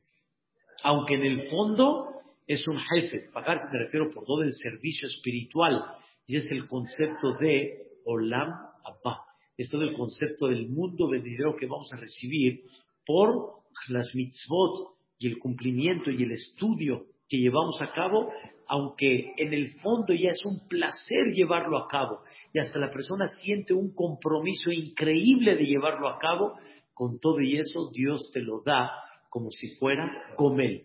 Aunque 0.83 1.15
en 1.15 1.25
el 1.25 1.51
fondo 1.51 2.17
es 2.47 2.67
un 2.67 2.77
pagar 2.77 3.33
pagarse 3.33 3.67
me 3.73 3.81
refiero 3.81 4.09
por 4.11 4.25
todo 4.25 4.43
el 4.43 4.53
servicio 4.53 5.09
espiritual, 5.09 5.85
y 6.27 6.37
es 6.37 6.51
el 6.51 6.67
concepto 6.67 7.35
de 7.41 7.99
Olam 8.05 8.51
Abba. 8.85 9.25
Es 9.57 9.69
todo 9.69 9.83
el 9.83 9.95
concepto 9.95 10.49
del 10.49 10.69
mundo 10.69 11.09
venidero 11.09 11.57
que 11.57 11.67
vamos 11.67 11.93
a 11.93 11.97
recibir 11.97 12.63
por 13.05 13.63
las 13.89 14.15
mitzvot 14.15 14.96
y 15.19 15.29
el 15.29 15.39
cumplimiento 15.39 16.11
y 16.11 16.23
el 16.23 16.33
estudio 16.33 17.07
que 17.29 17.39
llevamos 17.39 17.81
a 17.83 17.93
cabo, 17.93 18.31
aunque 18.69 19.33
en 19.37 19.53
el 19.53 19.75
fondo 19.81 20.15
ya 20.15 20.31
es 20.31 20.45
un 20.45 20.67
placer 20.69 21.33
llevarlo 21.33 21.79
a 21.79 21.89
cabo 21.89 22.21
y 22.53 22.59
hasta 22.59 22.79
la 22.79 22.91
persona 22.91 23.27
siente 23.29 23.75
un 23.75 23.95
compromiso 23.95 24.71
increíble 24.71 25.57
de 25.57 25.67
llevarlo 25.67 26.09
a 26.09 26.19
cabo, 26.19 26.55
con 26.95 27.19
todo 27.21 27.41
y 27.41 27.59
eso 27.59 27.91
Dios 27.93 28.31
te 28.33 28.41
lo 28.41 28.63
da 28.65 28.91
como 29.29 29.51
si 29.51 29.69
fuera 29.77 30.11
Gomel. 30.37 30.83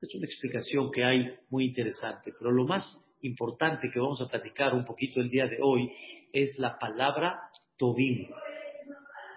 Es 0.00 0.14
una 0.14 0.24
explicación 0.24 0.90
que 0.90 1.04
hay 1.04 1.34
muy 1.50 1.66
interesante, 1.66 2.32
pero 2.38 2.50
lo 2.50 2.66
más 2.66 2.84
importante 3.20 3.90
que 3.92 4.00
vamos 4.00 4.20
a 4.22 4.28
platicar 4.28 4.74
un 4.74 4.84
poquito 4.84 5.20
el 5.20 5.28
día 5.28 5.46
de 5.46 5.58
hoy 5.62 5.92
es 6.32 6.58
la 6.58 6.78
palabra 6.78 7.38
Tobim. 7.76 8.28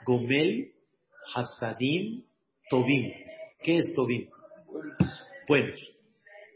Gomel, 0.05 0.71
Hasadim, 1.33 2.23
Tobim. 2.69 3.11
¿Qué 3.63 3.77
es 3.77 3.93
Tobim? 3.95 4.29
Buenos. 5.47 5.79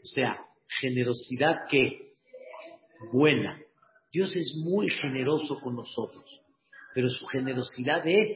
O 0.02 0.06
sea, 0.06 0.44
generosidad 0.80 1.66
que 1.70 2.12
buena. 3.12 3.58
Dios 4.12 4.34
es 4.36 4.54
muy 4.62 4.90
generoso 4.90 5.58
con 5.60 5.76
nosotros, 5.76 6.42
pero 6.94 7.08
su 7.08 7.26
generosidad 7.26 8.06
es 8.06 8.28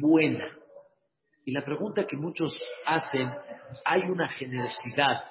buena. 0.00 0.46
Y 1.44 1.52
la 1.52 1.62
pregunta 1.62 2.06
que 2.06 2.16
muchos 2.16 2.58
hacen, 2.86 3.30
¿hay 3.84 4.02
una 4.02 4.28
generosidad 4.28 5.22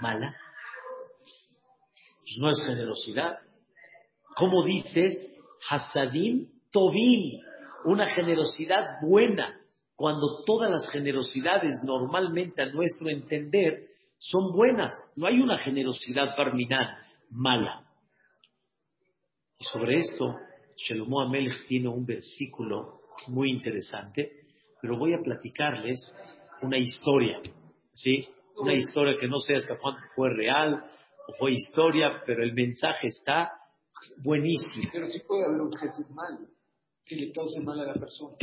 mala? 0.00 0.34
Pues 2.20 2.38
no 2.38 2.48
es 2.50 2.62
generosidad. 2.64 3.38
¿Cómo 4.36 4.64
dices? 4.64 5.26
Hasadim 5.68 6.48
Tobim, 6.70 7.40
una 7.84 8.06
generosidad 8.06 9.00
buena, 9.02 9.57
cuando 9.98 10.44
todas 10.44 10.70
las 10.70 10.88
generosidades 10.90 11.82
normalmente 11.82 12.62
a 12.62 12.66
nuestro 12.66 13.10
entender 13.10 13.88
son 14.16 14.52
buenas. 14.52 14.92
No 15.16 15.26
hay 15.26 15.40
una 15.40 15.58
generosidad 15.58 16.36
barminal 16.36 16.98
mala. 17.30 17.84
Y 19.58 19.64
sobre 19.64 19.96
esto, 19.96 20.36
Shelomo 20.76 21.20
Amelech 21.22 21.66
tiene 21.66 21.88
un 21.88 22.06
versículo 22.06 23.00
muy 23.26 23.50
interesante, 23.50 24.30
pero 24.80 24.96
voy 24.96 25.14
a 25.14 25.20
platicarles 25.20 25.98
una 26.62 26.78
historia, 26.78 27.40
¿sí? 27.92 28.28
Una 28.56 28.74
historia 28.74 29.16
que 29.18 29.26
no 29.26 29.40
sé 29.40 29.56
hasta 29.56 29.78
cuánto 29.78 30.02
fue 30.14 30.30
real 30.30 30.74
o 31.26 31.32
fue 31.40 31.50
historia, 31.50 32.22
pero 32.24 32.44
el 32.44 32.54
mensaje 32.54 33.08
está 33.08 33.50
buenísimo. 34.22 34.90
Pero 34.92 35.08
sí 35.08 35.18
puede 35.26 35.44
haber 35.44 35.60
un 35.60 35.70
malo, 36.14 36.46
que 37.04 37.16
le 37.16 37.32
cause 37.32 37.58
mal 37.62 37.80
a 37.80 37.86
la 37.86 37.94
persona 37.94 38.36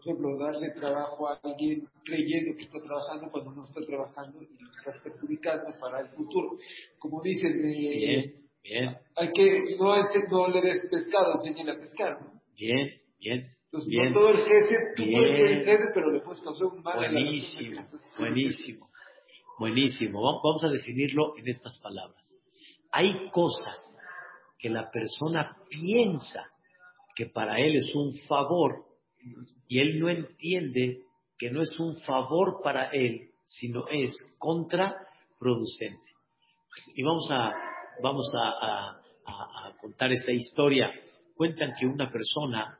por 0.00 0.14
ejemplo, 0.14 0.38
darle 0.38 0.70
trabajo 0.70 1.28
a 1.28 1.38
alguien 1.42 1.86
creyendo 2.04 2.56
que 2.56 2.62
está 2.62 2.80
trabajando 2.80 3.30
cuando 3.30 3.52
no 3.52 3.64
está 3.64 3.80
trabajando 3.82 4.42
y 4.42 4.62
lo 4.62 4.70
está 4.70 4.92
perjudicando 5.02 5.72
para 5.78 6.00
el 6.00 6.08
futuro. 6.08 6.56
Como 6.98 7.20
dicen, 7.22 7.60
bien, 7.60 8.34
bien. 8.62 8.96
hay 9.16 9.30
que, 9.32 9.58
no, 9.78 9.94
no 10.30 10.48
le 10.48 10.60
des 10.62 10.88
pescado, 10.90 11.34
enséñale 11.34 11.72
a 11.72 11.78
pescar, 11.80 12.20
¿no? 12.22 12.40
Bien, 12.56 12.88
bien. 13.20 13.46
Entonces, 13.66 13.90
bien, 13.90 14.12
no 14.12 14.12
todo 14.20 14.30
el 14.30 14.38
jefe, 14.42 14.76
tú 14.96 15.02
bien. 15.04 15.12
puedes 15.20 15.36
ser 15.36 15.50
el 15.50 15.64
jefe, 15.64 15.84
pero 15.94 16.10
le 16.12 16.20
puedes 16.20 16.40
causar 16.42 16.66
un 16.68 16.82
mal 16.82 16.96
Buenísimo, 16.98 17.86
buenísimo, 18.18 18.88
buenísimo. 19.58 20.22
Va- 20.22 20.40
Vamos 20.42 20.64
a 20.64 20.68
definirlo 20.70 21.36
en 21.36 21.46
estas 21.46 21.78
palabras. 21.78 22.36
Hay 22.90 23.30
cosas 23.30 23.76
que 24.58 24.70
la 24.70 24.90
persona 24.90 25.56
piensa 25.68 26.46
que 27.14 27.26
para 27.26 27.58
él 27.60 27.76
es 27.76 27.94
un 27.94 28.12
favor 28.26 28.89
y 29.68 29.80
él 29.80 30.00
no 30.00 30.08
entiende 30.08 31.02
que 31.38 31.50
no 31.50 31.62
es 31.62 31.78
un 31.78 31.96
favor 32.02 32.60
para 32.62 32.90
él, 32.90 33.30
sino 33.42 33.86
es 33.88 34.12
contraproducente. 34.38 36.10
Y 36.94 37.02
vamos 37.02 37.28
a, 37.30 37.52
vamos 38.02 38.32
a, 38.36 38.96
contar 39.80 40.12
esta 40.12 40.32
historia. 40.32 40.92
Cuentan 41.36 41.72
que 41.78 41.86
una 41.86 42.10
persona 42.10 42.78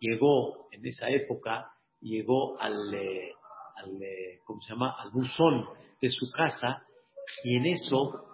llegó 0.00 0.68
en 0.72 0.84
esa 0.86 1.08
época, 1.08 1.70
llegó 2.00 2.58
al, 2.60 2.92
eh, 2.94 3.30
eh, 3.30 4.38
¿cómo 4.44 4.60
se 4.60 4.72
llama? 4.72 4.96
Al 4.98 5.10
buzón 5.10 5.66
de 6.00 6.08
su 6.08 6.26
casa 6.34 6.82
y 7.44 7.56
en 7.56 7.66
eso 7.66 8.26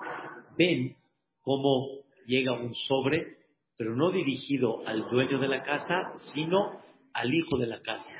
ven 0.57 0.97
cómo 1.43 1.89
llega 2.27 2.53
un 2.53 2.75
sobre, 2.75 3.39
pero 3.77 3.95
no 3.95 4.11
dirigido 4.11 4.87
al 4.87 5.09
dueño 5.11 5.39
de 5.39 5.49
la 5.49 5.62
casa, 5.62 6.12
sino 6.33 6.82
al 7.14 7.33
hijo 7.33 7.59
de 7.59 7.66
la 7.66 7.81
casa. 7.81 8.11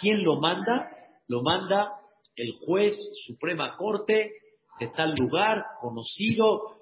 ¿Quién 0.00 0.22
lo 0.22 0.40
manda? 0.40 0.90
Lo 1.28 1.42
manda 1.42 1.92
el 2.36 2.52
juez 2.64 2.94
Suprema 3.26 3.76
Corte 3.76 4.32
de 4.80 4.88
tal 4.88 5.14
lugar, 5.14 5.62
conocido, 5.78 6.78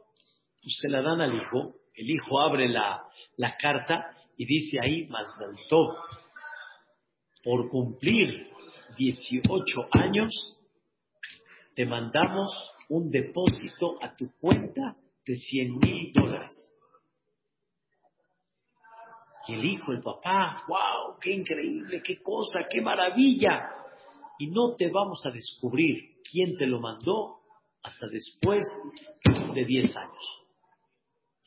pues 0.63 0.77
se 0.81 0.89
la 0.89 1.03
dan 1.03 1.21
al 1.21 1.35
hijo, 1.35 1.75
el 1.95 2.09
hijo 2.09 2.41
abre 2.41 2.69
la, 2.69 3.03
carta 3.61 4.15
y 4.37 4.47
dice 4.47 4.79
ahí, 4.81 5.09
Mazdal 5.09 5.57
Tov, 5.69 5.97
por 7.43 7.69
cumplir 7.71 8.49
18 8.97 9.89
años, 9.93 10.33
te 11.75 11.85
mandamos 11.87 12.49
un 12.89 13.11
depósito 13.11 13.97
a 14.01 14.15
tu 14.15 14.31
cuenta 14.41 14.97
de 15.27 15.35
100 15.35 15.79
mil 15.79 16.13
dólares. 16.13 16.53
Y 19.49 19.55
el 19.55 19.65
hijo, 19.65 19.93
el 19.93 20.01
papá, 20.01 20.65
wow, 20.69 21.19
qué 21.21 21.31
increíble, 21.31 22.03
qué 22.03 22.23
cosa, 22.23 22.61
qué 22.71 22.83
maravilla. 22.83 23.71
Y 24.39 24.49
no 24.49 24.77
te 24.77 24.89
vamos 24.91 25.25
a 25.25 25.31
descubrir 25.31 26.17
quién 26.31 26.57
te 26.59 26.67
lo 26.67 26.81
mandó 26.81 27.39
hasta 27.83 28.07
después 28.09 28.65
de 29.55 29.65
10 29.65 29.97
años. 29.97 30.49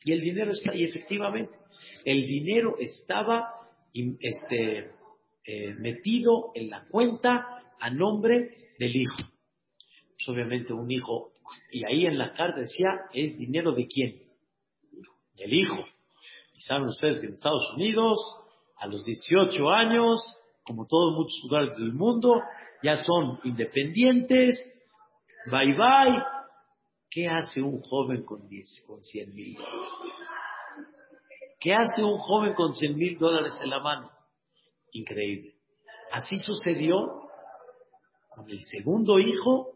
Y 0.04 0.12
el 0.12 0.20
dinero 0.20 0.50
está 0.50 0.72
ahí, 0.72 0.84
efectivamente. 0.84 1.56
El 2.04 2.26
dinero 2.26 2.76
estaba 2.78 3.48
este, 3.94 4.90
eh, 5.44 5.74
metido 5.78 6.50
en 6.54 6.70
la 6.70 6.84
cuenta 6.88 7.62
a 7.78 7.90
nombre 7.90 8.72
del 8.78 8.96
hijo. 8.96 9.16
Pues 9.16 10.28
obviamente 10.28 10.72
un 10.72 10.90
hijo, 10.90 11.32
y 11.70 11.84
ahí 11.84 12.06
en 12.06 12.18
la 12.18 12.32
carta 12.32 12.60
decía, 12.60 12.88
¿es 13.12 13.38
dinero 13.38 13.72
de 13.72 13.86
quién? 13.86 14.22
Del 15.36 15.52
hijo. 15.52 15.84
Saben 16.66 16.88
ustedes 16.88 17.20
que 17.20 17.26
en 17.26 17.32
Estados 17.32 17.72
Unidos, 17.74 18.18
a 18.78 18.86
los 18.86 19.04
18 19.04 19.68
años, 19.70 20.20
como 20.64 20.86
todos 20.86 21.14
muchos 21.16 21.40
lugares 21.44 21.76
del 21.76 21.92
mundo, 21.92 22.40
ya 22.82 22.96
son 22.96 23.40
independientes, 23.44 24.58
bye 25.50 25.74
bye. 25.74 26.22
¿Qué 27.10 27.28
hace 27.28 27.60
un 27.60 27.80
joven 27.82 28.24
con, 28.24 28.48
10, 28.48 28.84
con 28.86 29.02
100 29.02 29.34
mil 29.34 29.54
dólares? 29.56 29.92
¿Qué 31.60 31.74
hace 31.74 32.02
un 32.02 32.18
joven 32.18 32.54
con 32.54 32.72
100 32.74 32.96
mil 32.96 33.18
dólares 33.18 33.58
en 33.62 33.70
la 33.70 33.80
mano? 33.80 34.10
Increíble. 34.92 35.54
Así 36.12 36.36
sucedió 36.36 37.28
con 38.30 38.48
el 38.48 38.60
segundo 38.64 39.18
hijo, 39.18 39.72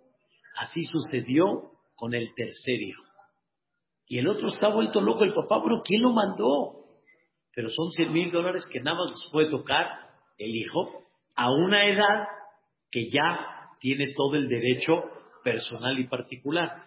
así 0.58 0.80
sucedió 0.82 1.72
con 1.94 2.14
el 2.14 2.32
tercer 2.34 2.80
hijo. 2.80 3.04
Y 4.06 4.18
el 4.18 4.28
otro 4.28 4.48
está 4.48 4.68
vuelto 4.68 5.00
loco, 5.00 5.24
el 5.24 5.34
papá, 5.34 5.60
pero 5.62 5.82
¿quién 5.84 6.02
lo 6.02 6.12
mandó? 6.12 6.84
Pero 7.54 7.68
son 7.68 7.90
100 7.90 8.12
mil 8.12 8.30
dólares 8.30 8.66
que 8.70 8.80
nada 8.80 8.98
más 8.98 9.10
les 9.10 9.28
puede 9.32 9.48
tocar 9.48 9.86
el 10.38 10.54
hijo 10.54 11.04
a 11.34 11.50
una 11.50 11.86
edad 11.86 12.28
que 12.90 13.08
ya 13.10 13.70
tiene 13.80 14.12
todo 14.14 14.36
el 14.36 14.48
derecho 14.48 15.02
personal 15.42 15.98
y 15.98 16.06
particular. 16.06 16.84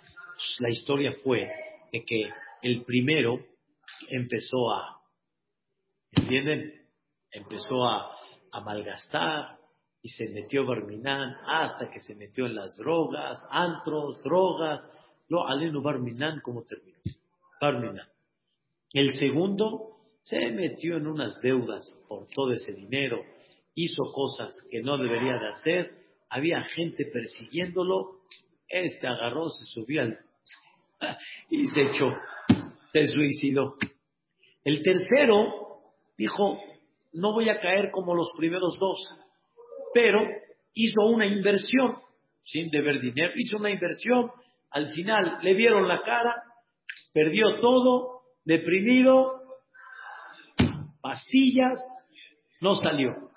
La 0.60 0.70
historia 0.70 1.12
fue 1.24 1.50
de 1.92 2.04
que 2.06 2.30
el 2.62 2.84
primero 2.84 3.40
empezó 4.10 4.72
a, 4.72 5.02
¿entienden? 6.12 6.74
Empezó 7.32 7.86
a, 7.86 8.12
a 8.52 8.62
malgastar 8.62 9.60
y 10.02 10.10
se 10.10 10.30
metió 10.30 10.66
Barminán 10.66 11.36
hasta 11.46 11.90
que 11.90 12.00
se 12.00 12.16
metió 12.16 12.46
en 12.46 12.56
las 12.56 12.76
drogas, 12.78 13.38
antros, 13.50 14.22
drogas. 14.24 14.82
No, 15.30 15.48
Aleno 15.48 15.82
Barminán, 15.82 16.42
¿cómo 16.42 16.64
terminó? 16.64 16.98
Barminán. 17.62 18.08
El 18.94 19.14
segundo 19.14 19.98
se 20.22 20.40
metió 20.52 20.98
en 20.98 21.08
unas 21.08 21.40
deudas 21.42 21.84
por 22.08 22.28
todo 22.28 22.52
ese 22.52 22.74
dinero, 22.74 23.24
hizo 23.76 24.04
cosas 24.14 24.52
que 24.72 24.82
no 24.82 24.98
debería 24.98 25.38
de 25.38 25.48
hacer, 25.48 25.92
había 26.30 26.62
gente 26.62 27.06
persiguiéndolo, 27.06 28.20
este 28.68 29.08
agarró, 29.08 29.50
se 29.50 29.66
subió 29.66 30.02
al... 30.02 30.20
y 31.50 31.68
se 31.68 31.82
echó, 31.84 32.12
se 32.92 33.08
suicidó. 33.08 33.76
El 34.64 34.82
tercero 34.84 35.82
dijo, 36.18 36.60
no 37.14 37.34
voy 37.34 37.50
a 37.50 37.60
caer 37.60 37.92
como 37.92 38.14
los 38.14 38.32
primeros 38.38 38.78
dos, 38.80 38.98
pero 39.94 40.20
hizo 40.74 41.06
una 41.06 41.26
inversión, 41.26 41.98
sin 42.42 42.70
deber 42.70 43.02
dinero, 43.02 43.34
hizo 43.36 43.58
una 43.58 43.72
inversión, 43.72 44.32
al 44.72 44.90
final 44.92 45.40
le 45.42 45.54
vieron 45.54 45.88
la 45.88 46.02
cara, 46.02 46.44
perdió 47.14 47.60
todo, 47.60 48.22
deprimido, 48.46 49.42
pastillas, 51.02 51.80
no 52.62 52.76
salió. 52.76 53.30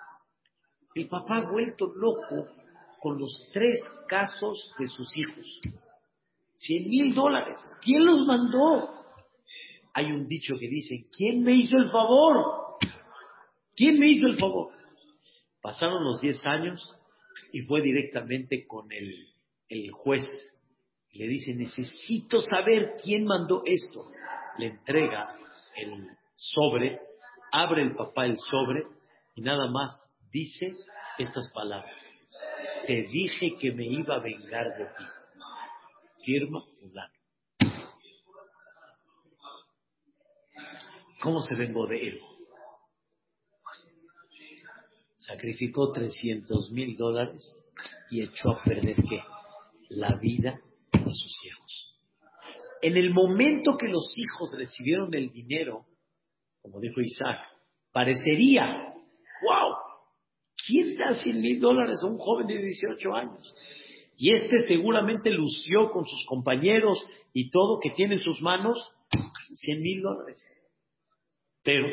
El 0.94 1.09
papá 1.09 1.40
vuelto 1.50 1.92
loco 1.94 2.48
con 3.00 3.18
los 3.18 3.48
tres 3.52 3.80
casos 4.09 4.72
de 4.78 4.87
sus 4.87 5.16
hijos. 5.16 5.61
Cien 6.54 6.88
mil 6.88 7.14
dólares. 7.14 7.59
¿Quién 7.80 8.04
los 8.04 8.26
mandó? 8.26 9.02
Hay 9.94 10.12
un 10.12 10.26
dicho 10.26 10.54
que 10.59 10.68
dice, 10.68 11.09
¿quién 11.16 11.42
me 11.42 11.54
hizo 11.54 11.76
el 11.76 11.90
favor? 11.90 12.78
¿Quién 13.74 13.98
me 13.98 14.07
hizo 14.07 14.26
el 14.26 14.38
favor? 14.38 14.72
Pasaron 15.61 16.04
los 16.04 16.20
diez 16.20 16.44
años 16.44 16.96
y 17.52 17.62
fue 17.62 17.83
directamente 17.83 18.66
con 18.66 18.90
el, 18.92 19.28
el 19.68 19.90
juez. 19.90 20.28
Le 21.12 21.29
dice, 21.29 21.55
necesito 21.55 22.40
saber 22.40 22.96
quién 23.03 23.25
mandó 23.25 23.62
esto. 23.66 24.01
Le 24.59 24.68
entrega 24.68 25.37
el 25.77 26.09
sobre, 26.35 27.01
abre 27.53 27.83
el 27.83 27.94
papá 27.94 28.27
el 28.27 28.38
sobre 28.38 28.87
y 29.35 29.42
nada 29.42 29.70
más 29.70 29.90
dice 30.31 30.75
estas 31.18 31.51
palabras. 31.53 32.01
Te 32.87 33.03
dije 33.03 33.57
que 33.61 33.72
me 33.72 33.87
iba 33.87 34.16
a 34.16 34.20
vengar 34.20 34.66
de 34.77 34.85
ti. 34.87 35.05
Firma 36.25 36.62
fulano. 36.81 37.12
¿Cómo 41.20 41.40
se 41.42 41.55
vengó 41.55 41.87
de 41.87 42.09
él? 42.09 42.20
Sacrificó 45.16 45.92
300 45.92 46.72
mil 46.72 46.96
dólares 46.96 47.44
y 48.11 48.22
echó 48.22 48.51
a 48.51 48.62
perder 48.64 48.96
qué? 48.96 49.22
La 49.90 50.16
vida 50.16 50.61
de 51.04 51.12
sus 51.12 51.44
hijos. 51.46 51.98
En 52.82 52.96
el 52.96 53.10
momento 53.10 53.76
que 53.78 53.88
los 53.88 54.12
hijos 54.16 54.54
recibieron 54.56 55.14
el 55.14 55.30
dinero, 55.30 55.86
como 56.60 56.80
dijo 56.80 57.00
Isaac, 57.00 57.38
parecería, 57.92 58.92
wow, 59.42 59.74
¿quién 60.66 60.96
da 60.96 61.14
100 61.14 61.40
mil 61.40 61.60
dólares 61.60 62.00
a 62.02 62.06
un 62.06 62.18
joven 62.18 62.46
de 62.46 62.58
18 62.58 63.14
años? 63.14 63.54
Y 64.16 64.32
este 64.32 64.66
seguramente 64.66 65.30
lució 65.30 65.90
con 65.90 66.04
sus 66.06 66.24
compañeros 66.26 67.04
y 67.32 67.50
todo 67.50 67.80
que 67.80 67.90
tiene 67.90 68.14
en 68.14 68.20
sus 68.20 68.40
manos 68.42 68.78
100 69.54 69.80
mil 69.80 70.02
dólares. 70.02 70.44
Pero 71.62 71.86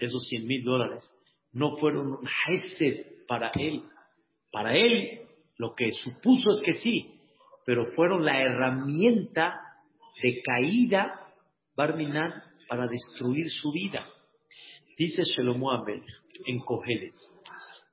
esos 0.00 0.26
100 0.28 0.46
mil 0.46 0.64
dólares 0.64 1.04
no 1.52 1.76
fueron 1.76 2.08
un 2.08 2.28
para 3.28 3.50
él. 3.54 3.82
Para 4.50 4.76
él 4.76 5.20
lo 5.56 5.74
que 5.74 5.90
supuso 5.92 6.50
es 6.50 6.60
que 6.64 6.72
sí, 6.72 7.20
pero 7.64 7.86
fueron 7.94 8.24
la 8.24 8.40
herramienta 8.40 9.60
de 10.22 10.40
caída, 10.42 11.18
Barminan, 11.76 12.32
para 12.68 12.86
destruir 12.86 13.50
su 13.50 13.72
vida. 13.72 14.06
Dice 14.98 15.22
Shelomo 15.24 15.70
Amel 15.70 16.02
en 16.46 16.60
Kohelet, 16.60 17.14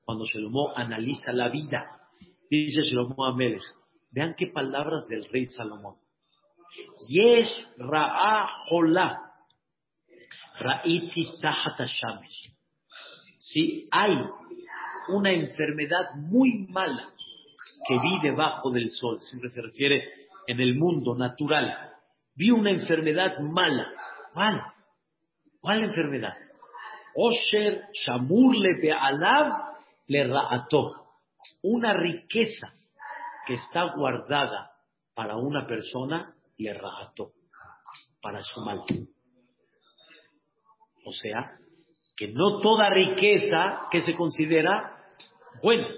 cuando 0.04 0.24
Shelomo 0.24 0.76
analiza 0.76 1.32
la 1.32 1.48
vida, 1.48 1.86
dice 2.50 2.82
Shelomo 2.82 3.26
Amel, 3.26 3.60
vean 4.10 4.34
qué 4.36 4.48
palabras 4.48 5.06
del 5.08 5.24
rey 5.30 5.44
Salomón. 5.46 5.96
Yesh 7.08 7.50
ra'a 7.78 8.48
hola, 8.70 9.18
ra'iti 10.60 11.26
Si 13.38 13.86
hay 13.90 14.14
una 15.08 15.32
enfermedad 15.32 16.14
muy 16.16 16.66
mala 16.68 17.12
que 17.86 17.98
vi 17.98 18.20
debajo 18.22 18.70
del 18.70 18.90
sol, 18.90 19.20
siempre 19.22 19.50
se 19.50 19.62
refiere 19.62 20.02
en 20.46 20.60
el 20.60 20.74
mundo 20.76 21.14
natural. 21.16 21.92
Vi 22.34 22.50
una 22.50 22.70
enfermedad 22.70 23.38
mala. 23.40 23.86
¿Cuál? 24.32 24.62
¿Cuál 25.60 25.84
enfermedad? 25.84 26.34
Osher 27.14 27.84
Shamur 27.92 28.56
le 28.56 28.80
Be'alav 28.80 29.52
le 30.06 30.24
Ra'ató. 30.24 31.06
Una 31.62 31.92
riqueza 31.94 32.72
que 33.46 33.54
está 33.54 33.92
guardada 33.94 34.72
para 35.14 35.36
una 35.36 35.66
persona 35.66 36.34
le 36.56 36.72
Ra'ató. 36.74 37.32
Para 38.22 38.40
su 38.40 38.60
mal. 38.60 38.80
O 41.04 41.12
sea, 41.12 41.56
que 42.16 42.28
no 42.28 42.58
toda 42.58 42.90
riqueza 42.90 43.88
que 43.90 44.02
se 44.02 44.14
considera 44.14 45.06
buena 45.62 45.88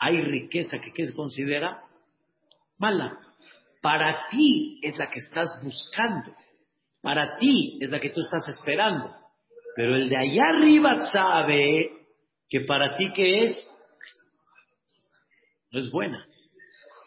hay 0.00 0.20
riqueza 0.22 0.78
que 0.80 0.92
¿qué 0.92 1.04
se 1.04 1.14
considera 1.14 1.84
mala. 2.78 3.18
Para 3.82 4.26
ti 4.30 4.80
es 4.82 4.98
la 4.98 5.08
que 5.08 5.20
estás 5.20 5.48
buscando. 5.62 6.34
Para 7.02 7.36
ti 7.36 7.78
es 7.80 7.90
la 7.90 8.00
que 8.00 8.10
tú 8.10 8.20
estás 8.20 8.48
esperando. 8.48 9.14
Pero 9.76 9.96
el 9.96 10.08
de 10.08 10.16
allá 10.16 10.42
arriba 10.56 11.10
sabe 11.12 11.90
que 12.48 12.62
para 12.62 12.96
ti 12.96 13.12
que 13.14 13.44
es, 13.44 13.70
no 15.70 15.80
es 15.80 15.90
buena. 15.90 16.26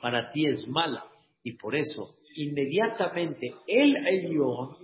Para 0.01 0.31
ti 0.31 0.45
es 0.45 0.67
mala. 0.67 1.03
Y 1.43 1.57
por 1.57 1.75
eso, 1.75 2.15
inmediatamente, 2.35 3.53
el 3.67 3.95
Elión, 4.07 4.77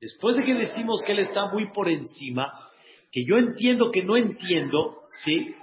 después 0.00 0.36
de 0.36 0.44
que 0.44 0.54
decimos 0.54 1.02
que 1.04 1.12
él 1.12 1.20
está 1.20 1.46
muy 1.50 1.70
por 1.72 1.88
encima, 1.88 2.68
que 3.10 3.24
yo 3.24 3.36
entiendo 3.36 3.90
que 3.90 4.04
no 4.04 4.16
entiendo, 4.16 5.02
¿sí? 5.24 5.54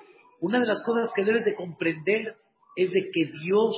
Una 0.46 0.60
de 0.60 0.68
las 0.68 0.84
cosas 0.84 1.12
que 1.16 1.24
debes 1.24 1.44
de 1.44 1.56
comprender 1.56 2.36
es 2.76 2.92
de 2.92 3.10
que 3.12 3.32
Dios, 3.42 3.76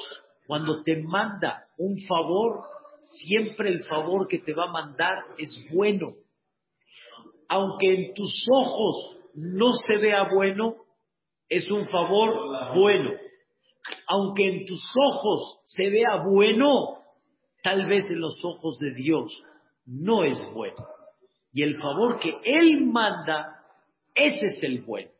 cuando 0.47 0.83
te 0.83 1.01
manda 1.01 1.65
un 1.77 1.97
favor, 2.05 2.61
siempre 2.99 3.69
el 3.69 3.85
favor 3.85 4.27
que 4.27 4.39
te 4.39 4.53
va 4.53 4.65
a 4.65 4.71
mandar 4.73 5.15
es 5.37 5.65
bueno. 5.71 6.15
Aunque 7.47 7.87
en 7.87 8.13
tus 8.13 8.45
ojos 8.51 9.17
no 9.33 9.71
se 9.71 9.95
vea 9.95 10.27
bueno, 10.29 10.75
es 11.47 11.71
un 11.71 11.87
favor 11.87 12.75
bueno. 12.75 13.11
Aunque 14.09 14.49
en 14.49 14.65
tus 14.65 14.83
ojos 15.09 15.61
se 15.63 15.89
vea 15.89 16.21
bueno, 16.25 16.97
tal 17.63 17.85
vez 17.85 18.11
en 18.11 18.19
los 18.19 18.43
ojos 18.43 18.77
de 18.79 18.93
Dios 18.93 19.41
no 19.85 20.25
es 20.25 20.37
bueno. 20.53 20.85
Y 21.53 21.63
el 21.63 21.79
favor 21.79 22.19
que 22.19 22.37
Él 22.43 22.87
manda, 22.87 23.63
ese 24.13 24.47
es 24.47 24.63
el 24.63 24.81
bueno. 24.81 25.11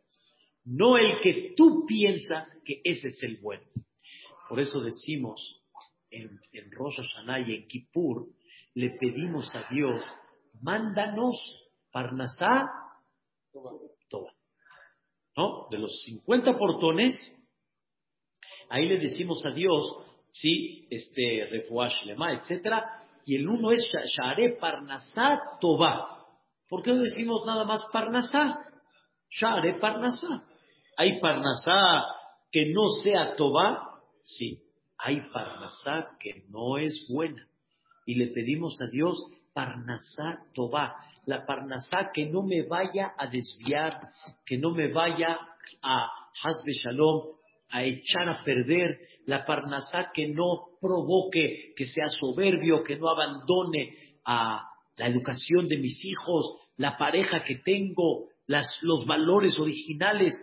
No 0.67 0.97
el 0.97 1.21
que 1.23 1.53
tú 1.55 1.85
piensas 1.87 2.45
que 2.65 2.81
ese 2.83 3.07
es 3.07 3.23
el 3.23 3.37
bueno. 3.37 3.63
Por 4.49 4.59
eso 4.59 4.81
decimos 4.81 5.63
en, 6.09 6.41
en 6.51 6.71
Rosh 6.71 6.97
Hashanah 6.97 7.39
y 7.47 7.55
en 7.55 7.67
Kippur, 7.67 8.27
le 8.73 8.89
pedimos 8.91 9.53
a 9.55 9.65
Dios, 9.71 10.03
mándanos 10.61 11.35
Parnasá 11.89 12.65
Toba. 14.09 14.33
¿No? 15.37 15.67
De 15.71 15.77
los 15.77 16.01
50 16.03 16.57
portones, 16.57 17.15
ahí 18.69 18.89
le 18.89 18.97
decimos 18.99 19.45
a 19.45 19.51
Dios, 19.51 19.85
sí, 20.31 20.85
este, 20.89 21.47
Refuash 21.49 22.03
Lema, 22.05 22.33
etcétera, 22.33 23.05
y 23.25 23.35
el 23.35 23.47
uno 23.47 23.71
es 23.71 23.87
Share 23.89 24.57
Parnasá 24.59 25.57
Toba. 25.61 26.25
¿Por 26.67 26.83
qué 26.83 26.91
no 26.91 26.99
decimos 26.99 27.43
nada 27.45 27.63
más 27.63 27.85
Parnasá? 27.93 28.65
Share 29.29 29.79
Parnasá. 29.79 30.46
¿Hay 30.97 31.19
Parnasá 31.19 32.05
que 32.51 32.73
no 32.73 32.87
sea 33.03 33.35
Toba? 33.35 34.01
Sí, 34.23 34.63
hay 34.97 35.21
Parnasá 35.31 36.17
que 36.19 36.43
no 36.49 36.79
es 36.79 37.07
buena. 37.07 37.47
Y 38.07 38.15
le 38.15 38.27
pedimos 38.27 38.75
a 38.81 38.89
Dios 38.89 39.15
Parnasá 39.53 40.43
Toba, 40.55 40.95
la 41.25 41.45
Parnasá 41.45 42.09
que 42.11 42.25
no 42.25 42.41
me 42.41 42.63
vaya 42.63 43.13
a 43.17 43.27
desviar, 43.27 43.99
que 44.45 44.57
no 44.57 44.71
me 44.71 44.91
vaya 44.91 45.37
a 45.83 46.07
Hasbe 46.43 46.73
Shalom, 46.73 47.37
a 47.69 47.83
echar 47.83 48.29
a 48.29 48.43
perder, 48.43 48.99
la 49.25 49.45
Parnasá 49.45 50.11
que 50.13 50.29
no 50.29 50.77
provoque 50.81 51.73
que 51.75 51.85
sea 51.85 52.07
soberbio, 52.07 52.81
que 52.81 52.97
no 52.97 53.09
abandone 53.09 53.95
a 54.25 54.63
la 54.95 55.07
educación 55.07 55.67
de 55.67 55.77
mis 55.77 56.03
hijos, 56.05 56.55
la 56.77 56.97
pareja 56.97 57.43
que 57.43 57.55
tengo, 57.57 58.29
los 58.81 59.05
valores 59.05 59.59
originales. 59.59 60.33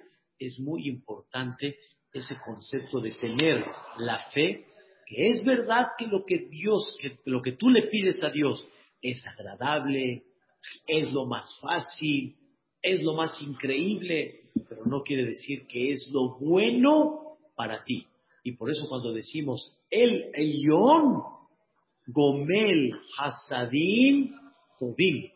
Es 0.44 0.58
muy 0.60 0.88
importante 0.88 1.78
ese 2.12 2.36
concepto 2.44 3.00
de 3.00 3.12
tener 3.12 3.64
la 3.96 4.30
fe, 4.32 4.66
que 5.06 5.30
es 5.30 5.42
verdad 5.42 5.88
que 5.96 6.06
lo 6.06 6.24
que 6.24 6.48
Dios, 6.50 6.96
que 7.00 7.18
lo 7.24 7.40
que 7.40 7.52
tú 7.52 7.70
le 7.70 7.84
pides 7.84 8.22
a 8.22 8.30
Dios 8.30 8.66
es 9.00 9.24
agradable, 9.26 10.22
es 10.86 11.10
lo 11.10 11.24
más 11.24 11.46
fácil, 11.60 12.36
es 12.82 13.02
lo 13.02 13.14
más 13.14 13.40
increíble, 13.40 14.50
pero 14.68 14.84
no 14.84 15.02
quiere 15.02 15.24
decir 15.24 15.66
que 15.66 15.92
es 15.92 16.10
lo 16.12 16.38
bueno 16.38 17.38
para 17.56 17.82
ti. 17.84 18.06
Y 18.42 18.52
por 18.52 18.70
eso 18.70 18.86
cuando 18.86 19.12
decimos 19.14 19.80
el 19.90 20.30
Eyón, 20.34 21.22
Gomel 22.06 22.92
Hasadim 23.16 24.34
Tobim, 24.78 25.30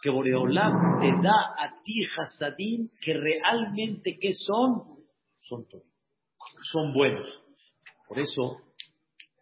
que 0.00 0.10
Boreolam 0.10 1.00
te 1.00 1.10
da 1.22 1.54
a 1.58 1.82
ti 1.82 2.04
Hasadim 2.16 2.88
que 3.02 3.14
realmente 3.14 4.18
¿qué 4.20 4.32
son? 4.32 5.04
Son 5.40 5.66
Tobim, 5.68 5.86
son 6.72 6.92
buenos. 6.92 7.42
Por 8.06 8.18
eso, 8.18 8.60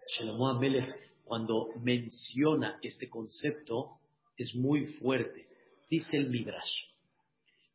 Shlomo 0.08 0.48
Amelech, 0.48 0.94
cuando 1.24 1.68
menciona 1.82 2.78
este 2.82 3.08
concepto, 3.08 3.98
es 4.36 4.54
muy 4.54 4.84
fuerte. 4.84 5.46
Dice 5.90 6.16
el 6.16 6.30
Midrash, 6.30 6.84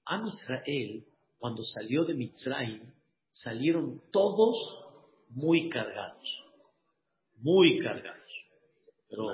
Am 0.06 0.28
Israel, 0.28 1.06
cuando 1.38 1.64
salió 1.64 2.04
de 2.06 2.14
Mitzrayim, 2.14 2.92
salieron 3.30 4.02
todos 4.12 4.56
muy 5.30 5.70
cargados, 5.70 6.44
muy 7.38 7.80
cargados, 7.80 8.32
pero 9.10 9.28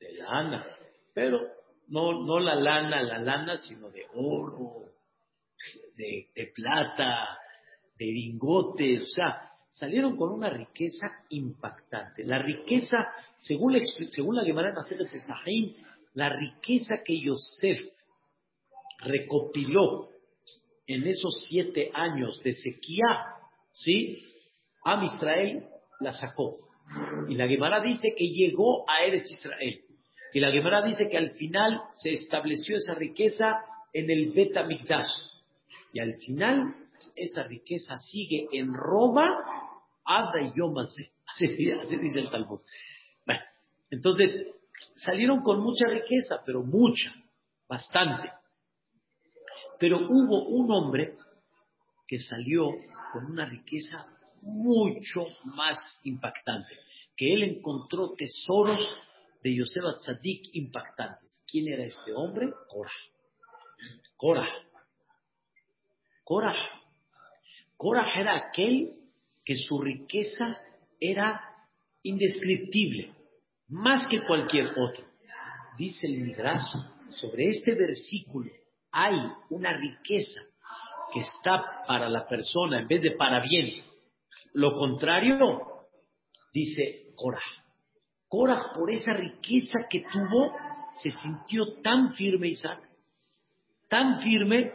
de 0.00 0.12
lana, 0.14 0.66
pero 1.12 1.57
no, 1.88 2.24
no 2.24 2.38
la 2.38 2.54
lana, 2.54 3.02
la 3.02 3.18
lana, 3.18 3.56
sino 3.56 3.90
de 3.90 4.04
oro, 4.14 4.92
de, 5.96 6.52
plata, 6.54 7.38
de 7.96 8.06
lingotes, 8.06 9.02
o 9.02 9.06
sea, 9.06 9.50
salieron 9.70 10.16
con 10.16 10.32
una 10.32 10.50
riqueza 10.50 11.10
impactante. 11.30 12.24
La 12.24 12.38
riqueza, 12.38 12.96
según 13.36 13.72
la, 13.74 13.80
según 14.08 14.36
la 14.36 14.44
Gemara 14.44 14.72
de 14.72 15.18
Sahim, 15.20 15.74
la 16.14 16.28
riqueza 16.30 17.02
que 17.04 17.20
Yosef 17.20 17.78
recopiló 19.00 20.08
en 20.86 21.06
esos 21.06 21.46
siete 21.48 21.90
años 21.94 22.40
de 22.42 22.52
sequía, 22.52 23.04
¿sí? 23.72 24.22
Am 24.84 25.02
Israel 25.04 25.66
la 26.00 26.12
sacó. 26.12 26.56
Y 27.28 27.34
la 27.34 27.46
Gemara 27.46 27.80
dice 27.82 28.14
que 28.16 28.28
llegó 28.28 28.88
a 28.88 29.04
Eretz 29.04 29.30
Israel. 29.30 29.84
Y 30.32 30.40
la 30.40 30.50
Gemara 30.50 30.82
dice 30.82 31.08
que 31.08 31.16
al 31.16 31.30
final 31.32 31.80
se 32.02 32.10
estableció 32.10 32.76
esa 32.76 32.94
riqueza 32.94 33.64
en 33.92 34.10
el 34.10 34.32
Bet 34.32 34.54
Mikdash. 34.66 35.08
Y 35.92 36.00
al 36.00 36.12
final 36.14 36.74
esa 37.14 37.44
riqueza 37.44 37.96
sigue 37.96 38.46
en 38.52 38.72
Roma, 38.72 39.26
Ada 40.04 40.42
y 40.42 40.52
Yomase. 40.58 41.12
Así, 41.26 41.70
así 41.70 41.96
dice 41.98 42.20
el 42.20 42.30
Talmud. 42.30 42.60
Bueno, 43.26 43.42
entonces, 43.90 44.46
salieron 44.96 45.42
con 45.42 45.60
mucha 45.60 45.86
riqueza, 45.86 46.42
pero 46.44 46.62
mucha, 46.62 47.12
bastante. 47.68 48.32
Pero 49.78 49.98
hubo 50.08 50.48
un 50.48 50.72
hombre 50.72 51.18
que 52.06 52.18
salió 52.18 52.70
con 53.12 53.26
una 53.26 53.44
riqueza 53.44 54.06
mucho 54.40 55.26
más 55.44 55.78
impactante, 56.04 56.78
que 57.14 57.34
él 57.34 57.42
encontró 57.42 58.14
tesoros 58.16 58.88
de 59.48 59.56
Yosef 59.56 59.84
Tzadik 59.98 60.54
impactantes. 60.54 61.42
¿Quién 61.46 61.68
era 61.68 61.84
este 61.84 62.12
hombre? 62.12 62.50
Korah. 62.68 62.90
Korah. 64.16 64.48
Korah. 66.22 66.54
Korah 67.76 68.20
era 68.20 68.36
aquel 68.36 68.94
que 69.44 69.56
su 69.56 69.80
riqueza 69.80 70.58
era 71.00 71.40
indescriptible 72.02 73.14
más 73.68 74.06
que 74.08 74.24
cualquier 74.26 74.66
otro. 74.78 75.06
Dice 75.78 76.06
el 76.06 76.18
Midrash, 76.18 76.66
sobre 77.10 77.48
este 77.48 77.74
versículo 77.74 78.50
hay 78.90 79.14
una 79.50 79.76
riqueza 79.76 80.40
que 81.12 81.20
está 81.20 81.84
para 81.86 82.08
la 82.10 82.26
persona 82.26 82.80
en 82.80 82.88
vez 82.88 83.02
de 83.02 83.12
para 83.12 83.40
bien. 83.40 83.84
Lo 84.52 84.72
contrario, 84.72 85.86
dice 86.52 87.12
Korah. 87.14 87.57
Korah, 88.28 88.72
por 88.74 88.90
esa 88.90 89.12
riqueza 89.12 89.78
que 89.88 90.04
tuvo, 90.12 90.52
se 90.94 91.10
sintió 91.10 91.80
tan 91.82 92.12
firme, 92.12 92.48
Isaac, 92.48 92.80
tan 93.88 94.20
firme, 94.20 94.72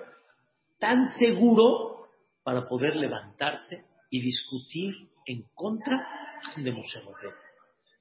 tan 0.80 1.08
seguro 1.18 2.08
para 2.44 2.66
poder 2.66 2.96
levantarse 2.96 3.86
y 4.10 4.22
discutir 4.22 4.94
en 5.26 5.44
contra 5.54 6.08
de 6.56 6.72
Moshe 6.72 7.00
Rabbeinu. 7.00 7.38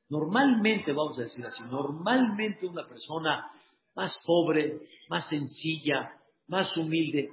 Normalmente, 0.08 0.92
vamos 0.92 1.18
a 1.18 1.22
decir 1.22 1.44
así, 1.46 1.62
normalmente 1.62 2.66
una 2.66 2.86
persona 2.86 3.50
más 3.94 4.22
pobre, 4.26 4.80
más 5.08 5.26
sencilla, 5.26 6.18
más 6.48 6.76
humilde, 6.76 7.32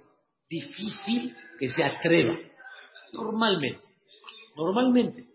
difícil 0.49 1.35
que 1.59 1.69
se 1.69 1.83
atreva. 1.83 2.37
Normalmente, 3.11 3.87
normalmente. 4.55 5.25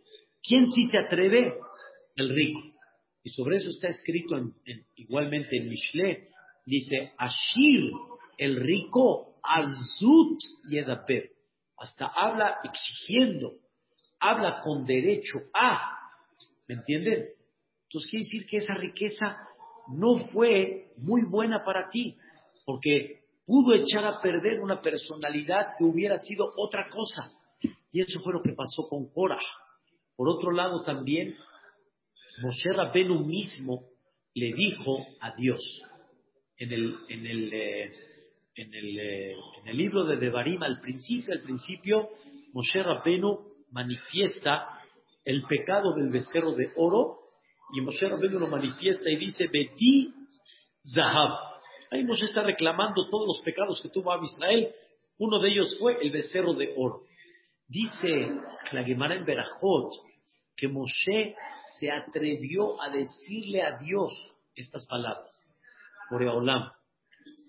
¿Quién 0.43 0.69
sí 0.69 0.87
se 0.87 0.99
atreve? 0.99 1.59
El 2.17 2.29
rico. 2.35 2.74
Y 3.25 3.31
sobre 3.31 3.57
eso 3.57 3.71
está 3.71 3.89
escrito 3.89 4.37
igualmente 4.97 5.57
en 5.57 5.69
Mishle, 5.69 6.29
dice, 6.67 7.13
Ashir, 7.19 7.91
el 8.39 8.61
rico, 8.61 9.41
Azut 9.43 10.39
Yedaper. 10.69 11.31
Hasta 11.79 12.07
habla 12.07 12.59
exigiendo, 12.63 13.55
habla 14.21 14.61
con 14.61 14.85
derecho 14.85 15.39
a, 15.55 15.95
¿Me 16.69 16.77
entienden? 16.77 17.29
Entonces 17.85 18.11
quiere 18.11 18.25
decir 18.25 18.47
que 18.47 18.57
esa 18.59 18.75
riqueza 18.75 19.37
no 19.89 20.17
fue 20.33 20.93
muy 20.97 21.25
buena 21.25 21.63
para 21.65 21.89
ti, 21.91 22.17
porque 22.65 23.21
pudo 23.45 23.75
echar 23.75 24.05
a 24.05 24.21
perder 24.21 24.61
una 24.61 24.81
personalidad 24.81 25.75
que 25.77 25.85
hubiera 25.85 26.19
sido 26.19 26.53
otra 26.57 26.89
cosa. 26.89 27.31
Y 27.93 28.01
eso 28.01 28.21
fue 28.21 28.33
lo 28.33 28.43
que 28.43 28.53
pasó 28.53 28.89
con 28.89 29.11
Korah. 29.13 29.39
Por 30.17 30.29
otro 30.29 30.53
lado 30.53 30.83
también, 30.83 31.37
Moshe 32.43 32.73
Rabenu 32.73 33.25
mismo 33.25 33.85
le 34.35 34.53
dijo 34.53 35.07
a 35.21 35.35
Dios 35.37 35.61
en 36.57 36.73
el, 36.73 36.97
en 37.09 37.27
el, 37.27 37.53
eh, 37.53 37.93
en 38.55 38.75
el, 38.75 38.99
eh, 38.99 39.37
en 39.65 39.77
libro 39.77 40.05
de 40.05 40.17
Devarim, 40.17 40.63
al 40.63 40.81
principio, 40.81 41.33
al 41.33 41.43
principio, 41.43 42.11
Moshe 42.53 42.83
Rabenu 42.83 43.39
manifiesta 43.71 44.81
el 45.25 45.43
pecado 45.45 45.95
del 45.95 46.11
becerro 46.11 46.53
de 46.53 46.71
oro 46.77 47.21
Y 47.73 47.81
Moshe 47.81 48.09
Rabbeinu 48.09 48.39
lo 48.39 48.47
manifiesta 48.47 49.11
y 49.11 49.17
dice, 49.17 49.49
Beti 49.51 50.13
Zahab. 50.95 51.31
Ahí 51.91 52.05
Moshe 52.05 52.27
está 52.27 52.43
reclamando 52.43 53.09
todos 53.09 53.27
los 53.27 53.43
pecados 53.45 53.81
que 53.83 53.89
tuvo 53.89 54.13
a 54.13 54.21
Israel. 54.23 54.69
Uno 55.19 55.41
de 55.41 55.49
ellos 55.49 55.77
fue 55.79 55.97
el 56.03 56.11
becerro 56.11 56.55
de 56.55 56.75
oro. 56.77 57.03
Dice 57.67 58.31
la 58.73 58.85
Gemara 58.85 59.15
en 59.15 59.25
Berajot 59.25 59.93
que 60.57 60.69
Moshe 60.69 61.37
se 61.79 61.91
atrevió 61.91 62.81
a 62.81 62.91
decirle 62.91 63.63
a 63.63 63.79
Dios 63.79 64.13
estas 64.55 64.87
palabras. 64.87 65.47
Olam, 66.11 66.71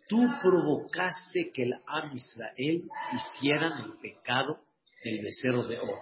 tú 0.08 0.26
provocaste 0.42 1.52
que 1.52 1.64
el 1.64 1.74
Am 1.86 2.14
Israel 2.14 2.84
hicieran 3.14 3.84
el 3.84 3.98
pecado 4.00 4.60
del 5.04 5.22
becerro 5.22 5.68
de 5.68 5.78
oro. 5.78 6.00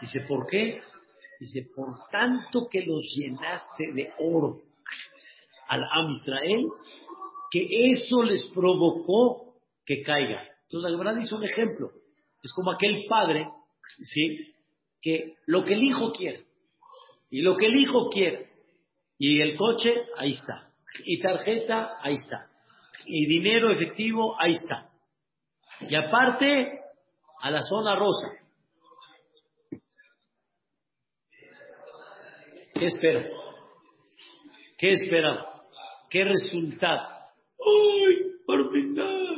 Dice, 0.00 0.20
¿por 0.28 0.46
qué? 0.46 0.82
Dice, 1.40 1.70
por 1.74 2.08
tanto 2.10 2.68
que 2.70 2.82
los 2.82 3.02
llenaste 3.14 3.92
de 3.92 4.12
oro 4.18 4.60
al 5.68 5.82
Am 5.82 6.10
Israel, 6.10 6.66
que 7.50 7.90
eso 7.90 8.22
les 8.22 8.44
provocó 8.54 9.54
que 9.84 10.02
caiga. 10.02 10.42
Entonces, 10.62 10.90
la 10.90 10.98
verdad 10.98 11.16
dice 11.16 11.34
un 11.34 11.44
ejemplo. 11.44 11.90
Es 12.42 12.52
como 12.52 12.72
aquel 12.72 13.04
padre, 13.08 13.48
¿sí? 14.02 14.54
Que 15.06 15.36
lo 15.46 15.62
que 15.62 15.74
el 15.74 15.84
hijo 15.84 16.10
quiere, 16.10 16.46
y 17.30 17.40
lo 17.42 17.56
que 17.56 17.66
el 17.66 17.76
hijo 17.76 18.10
quiere, 18.10 18.50
y 19.16 19.40
el 19.40 19.56
coche, 19.56 19.94
ahí 20.16 20.32
está, 20.32 20.72
y 21.04 21.20
tarjeta, 21.20 21.96
ahí 22.02 22.14
está, 22.14 22.50
y 23.04 23.24
dinero 23.26 23.70
efectivo, 23.70 24.34
ahí 24.36 24.50
está. 24.50 24.90
Y 25.88 25.94
aparte, 25.94 26.80
a 27.40 27.50
la 27.52 27.62
zona 27.62 27.94
rosa. 27.94 28.32
¿Qué 32.74 32.86
esperas? 32.86 33.28
¿Qué 34.76 34.90
esperamos? 34.90 35.46
¿Qué 36.10 36.24
resultado? 36.24 37.06
¡Uy! 37.58 38.40
Barminar. 38.44 39.36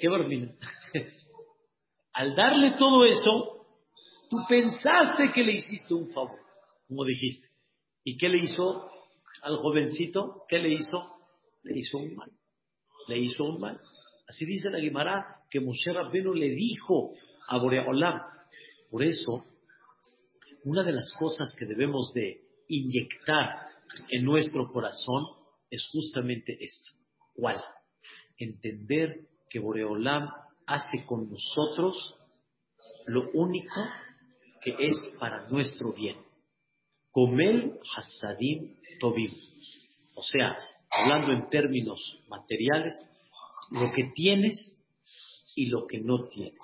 ¿Qué 0.00 0.08
Barminar? 0.08 0.54
Al 2.14 2.34
darle 2.34 2.74
todo 2.78 3.04
eso, 3.04 3.55
tú 4.28 4.38
pensaste 4.48 5.30
que 5.34 5.42
le 5.42 5.54
hiciste 5.54 5.94
un 5.94 6.10
favor, 6.10 6.38
como 6.88 7.04
dijiste. 7.04 7.48
¿Y 8.04 8.16
qué 8.16 8.28
le 8.28 8.38
hizo 8.38 8.90
al 9.42 9.56
jovencito? 9.56 10.44
¿Qué 10.48 10.58
le 10.58 10.72
hizo? 10.72 11.02
Le 11.62 11.78
hizo 11.78 11.98
un 11.98 12.14
mal. 12.14 12.30
Le 13.08 13.18
hizo 13.18 13.44
un 13.44 13.60
mal. 13.60 13.80
Así 14.28 14.44
dice 14.44 14.70
la 14.70 14.78
Guimara 14.78 15.42
que 15.50 15.60
Moshe 15.60 15.92
Rabbenu 15.92 16.34
le 16.34 16.50
dijo 16.50 17.12
a 17.48 17.58
Boreolam. 17.58 18.20
Por 18.90 19.04
eso, 19.04 19.44
una 20.64 20.82
de 20.82 20.92
las 20.92 21.12
cosas 21.18 21.54
que 21.58 21.66
debemos 21.66 22.12
de 22.12 22.42
inyectar 22.68 23.68
en 24.08 24.24
nuestro 24.24 24.70
corazón 24.72 25.24
es 25.70 25.88
justamente 25.92 26.56
esto. 26.60 26.92
¿Cuál? 27.34 27.62
Entender 28.38 29.28
que 29.48 29.60
Boreolam 29.60 30.28
hace 30.66 31.04
con 31.06 31.30
nosotros 31.30 32.14
lo 33.06 33.30
único 33.32 33.80
que 34.66 34.74
es 34.84 34.96
para 35.20 35.48
nuestro 35.48 35.92
bien. 35.92 36.16
Comel 37.12 37.78
Hasadim 37.96 38.74
Tobim. 38.98 39.30
O 40.16 40.22
sea, 40.22 40.56
hablando 40.90 41.32
en 41.32 41.48
términos 41.50 42.00
materiales, 42.28 42.94
lo 43.70 43.92
que 43.92 44.10
tienes 44.16 44.76
y 45.54 45.66
lo 45.66 45.86
que 45.86 46.00
no 46.00 46.26
tienes. 46.26 46.58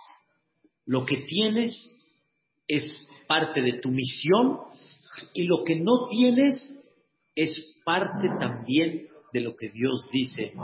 Lo 0.85 1.07
que 1.07 1.19
tienes 1.19 1.73
es 2.67 2.85
parte 3.29 3.63
de 3.63 3.75
tu 3.75 3.91
misión 3.91 4.59
y 5.33 5.45
lo 5.45 5.63
que 5.63 5.77
no 5.77 6.07
tienes 6.07 6.57
es 7.37 7.81
parte 7.85 8.29
también 8.41 9.07
de 9.33 9.41
lo 9.41 9.55
que 9.55 9.69
Dios 9.71 10.09
dice, 10.11 10.55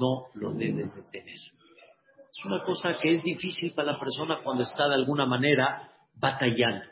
no 0.00 0.26
lo 0.34 0.52
debes 0.54 0.94
de 0.94 1.02
tener. 1.10 1.34
Es 1.34 2.44
una 2.44 2.62
cosa 2.62 2.92
que 3.02 3.16
es 3.16 3.22
difícil 3.24 3.72
para 3.74 3.92
la 3.92 3.98
persona 3.98 4.42
cuando 4.44 4.62
está 4.62 4.86
de 4.86 4.94
alguna 4.94 5.26
manera 5.26 5.92
batallando. 6.18 6.84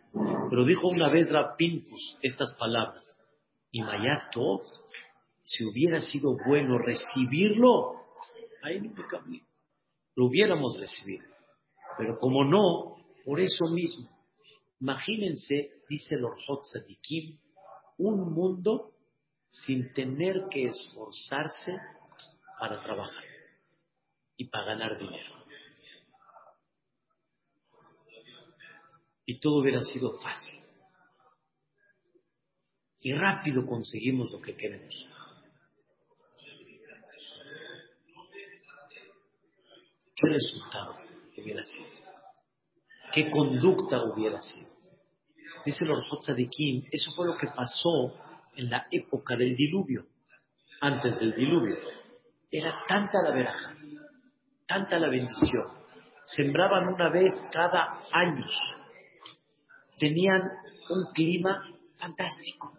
Pero 0.51 0.65
dijo 0.65 0.89
una 0.89 1.11
vez 1.11 1.31
Rapinkus 1.31 2.19
estas 2.23 2.55
palabras, 2.59 3.05
y 3.71 3.83
Mayato, 3.83 4.63
si 5.45 5.65
hubiera 5.65 6.01
sido 6.01 6.37
bueno 6.47 6.79
recibirlo, 6.79 8.07
ahí 8.63 8.81
no 8.81 8.93
me 8.95 9.43
Lo 10.15 10.27
hubiéramos 10.27 10.79
recibido. 10.79 11.25
Pero 11.99 12.19
como 12.19 12.45
no, 12.45 12.97
por 13.25 13.41
eso 13.41 13.67
mismo, 13.67 14.09
imagínense, 14.81 15.73
dice 15.89 16.17
Orhot 16.17 16.65
Sadikim, 16.65 17.39
un 17.99 18.33
mundo 18.33 18.93
sin 19.51 19.93
tener 19.93 20.49
que 20.51 20.67
esforzarse 20.67 21.79
para 22.59 22.81
trabajar 22.81 23.25
y 24.37 24.49
para 24.49 24.67
ganar 24.67 24.99
dinero. 24.99 25.46
Y 29.27 29.41
todo 29.41 29.61
hubiera 29.61 29.83
sido 29.83 30.19
fácil. 30.19 30.55
Y 33.03 33.13
rápido 33.13 33.67
conseguimos 33.67 34.33
lo 34.33 34.41
que 34.41 34.57
queremos. 34.57 34.95
¿Qué 40.15 40.29
resultado 40.29 40.97
hubiera 41.37 41.63
sido? 41.63 41.87
¿Qué 43.13 43.31
conducta 43.31 44.03
hubiera 44.03 44.41
sido? 44.41 44.69
Dice 45.65 45.85
el 45.85 46.37
de 46.37 46.49
Kim, 46.49 46.85
eso 46.91 47.11
fue 47.17 47.27
lo 47.27 47.37
que 47.37 47.49
pasó 47.49 48.15
en 48.55 48.71
la 48.71 48.87
época 48.91 49.37
del 49.37 49.57
diluvio, 49.57 50.07
antes 50.81 51.19
del 51.19 51.35
diluvio. 51.35 51.77
Era 52.51 52.79
tanta 52.89 53.21
la 53.23 53.33
veraja, 53.33 53.77
tanta 54.67 54.99
la 54.99 55.09
bendición. 55.09 55.67
Sembraban 56.25 56.89
una 56.89 57.09
vez 57.09 57.33
cada 57.53 58.01
año. 58.13 58.47
Tenían 59.99 60.43
un 60.91 61.07
clima 61.13 61.63
fantástico. 61.97 62.73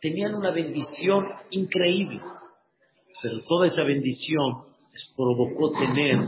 Tenían 0.00 0.34
una 0.34 0.50
bendición 0.50 1.26
increíble. 1.50 2.20
Pero 3.22 3.42
toda 3.44 3.66
esa 3.66 3.82
bendición 3.84 4.64
les 4.92 5.12
provocó 5.16 5.72
tener 5.72 6.18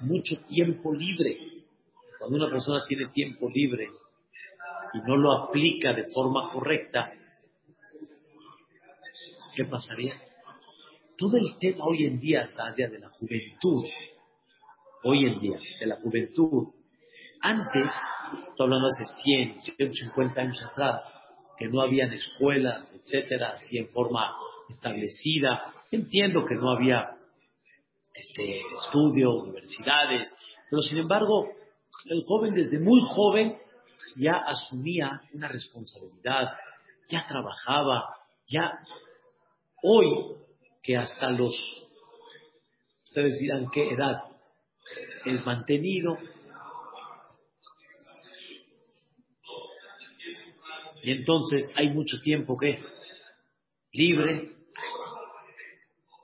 mucho 0.00 0.36
tiempo 0.48 0.94
libre. 0.94 1.36
Cuando 2.18 2.36
una 2.36 2.50
persona 2.50 2.84
tiene 2.86 3.08
tiempo 3.08 3.48
libre 3.48 3.88
y 4.94 4.98
no 5.06 5.16
lo 5.16 5.32
aplica 5.32 5.92
de 5.92 6.04
forma 6.12 6.50
correcta, 6.50 7.12
¿qué 9.54 9.64
pasaría? 9.64 10.14
Todo 11.16 11.36
el 11.36 11.58
tema 11.58 11.84
hoy 11.84 12.06
en 12.06 12.20
día 12.20 12.42
está 12.42 12.72
día 12.72 12.88
de 12.88 13.00
la 13.00 13.08
juventud. 13.10 13.84
Hoy 15.04 15.24
en 15.26 15.40
día, 15.40 15.58
de 15.80 15.86
la 15.86 15.96
juventud. 15.96 16.68
Antes, 17.40 17.90
estoy 18.50 18.64
hablando 18.64 18.88
hace 18.88 19.04
100, 19.22 19.60
150 19.60 20.40
años 20.40 20.62
atrás, 20.72 21.02
que 21.56 21.68
no 21.68 21.80
habían 21.80 22.12
escuelas, 22.12 22.92
etcétera, 22.94 23.52
así 23.52 23.78
en 23.78 23.88
forma 23.90 24.34
establecida. 24.68 25.72
Entiendo 25.90 26.44
que 26.46 26.54
no 26.56 26.70
había 26.70 27.16
este, 28.14 28.60
estudio, 28.84 29.34
universidades, 29.34 30.28
pero 30.70 30.82
sin 30.82 30.98
embargo, 30.98 31.48
el 32.06 32.22
joven 32.26 32.54
desde 32.54 32.78
muy 32.78 33.00
joven 33.02 33.56
ya 34.16 34.36
asumía 34.46 35.20
una 35.32 35.48
responsabilidad, 35.48 36.48
ya 37.08 37.26
trabajaba, 37.26 38.16
ya 38.46 38.78
hoy 39.82 40.36
que 40.82 40.96
hasta 40.96 41.30
los, 41.30 41.54
ustedes 43.04 43.38
dirán 43.38 43.70
qué 43.70 43.90
edad, 43.90 44.22
es 45.24 45.44
mantenido. 45.44 46.18
Entonces 51.12 51.70
hay 51.74 51.88
mucho 51.88 52.20
tiempo 52.20 52.56
que 52.56 52.78
libre, 53.92 54.52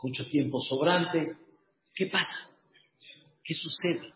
mucho 0.02 0.26
tiempo 0.26 0.60
sobrante. 0.60 1.36
¿Qué 1.94 2.06
pasa? 2.06 2.50
¿Qué 3.42 3.54
sucede? 3.54 4.12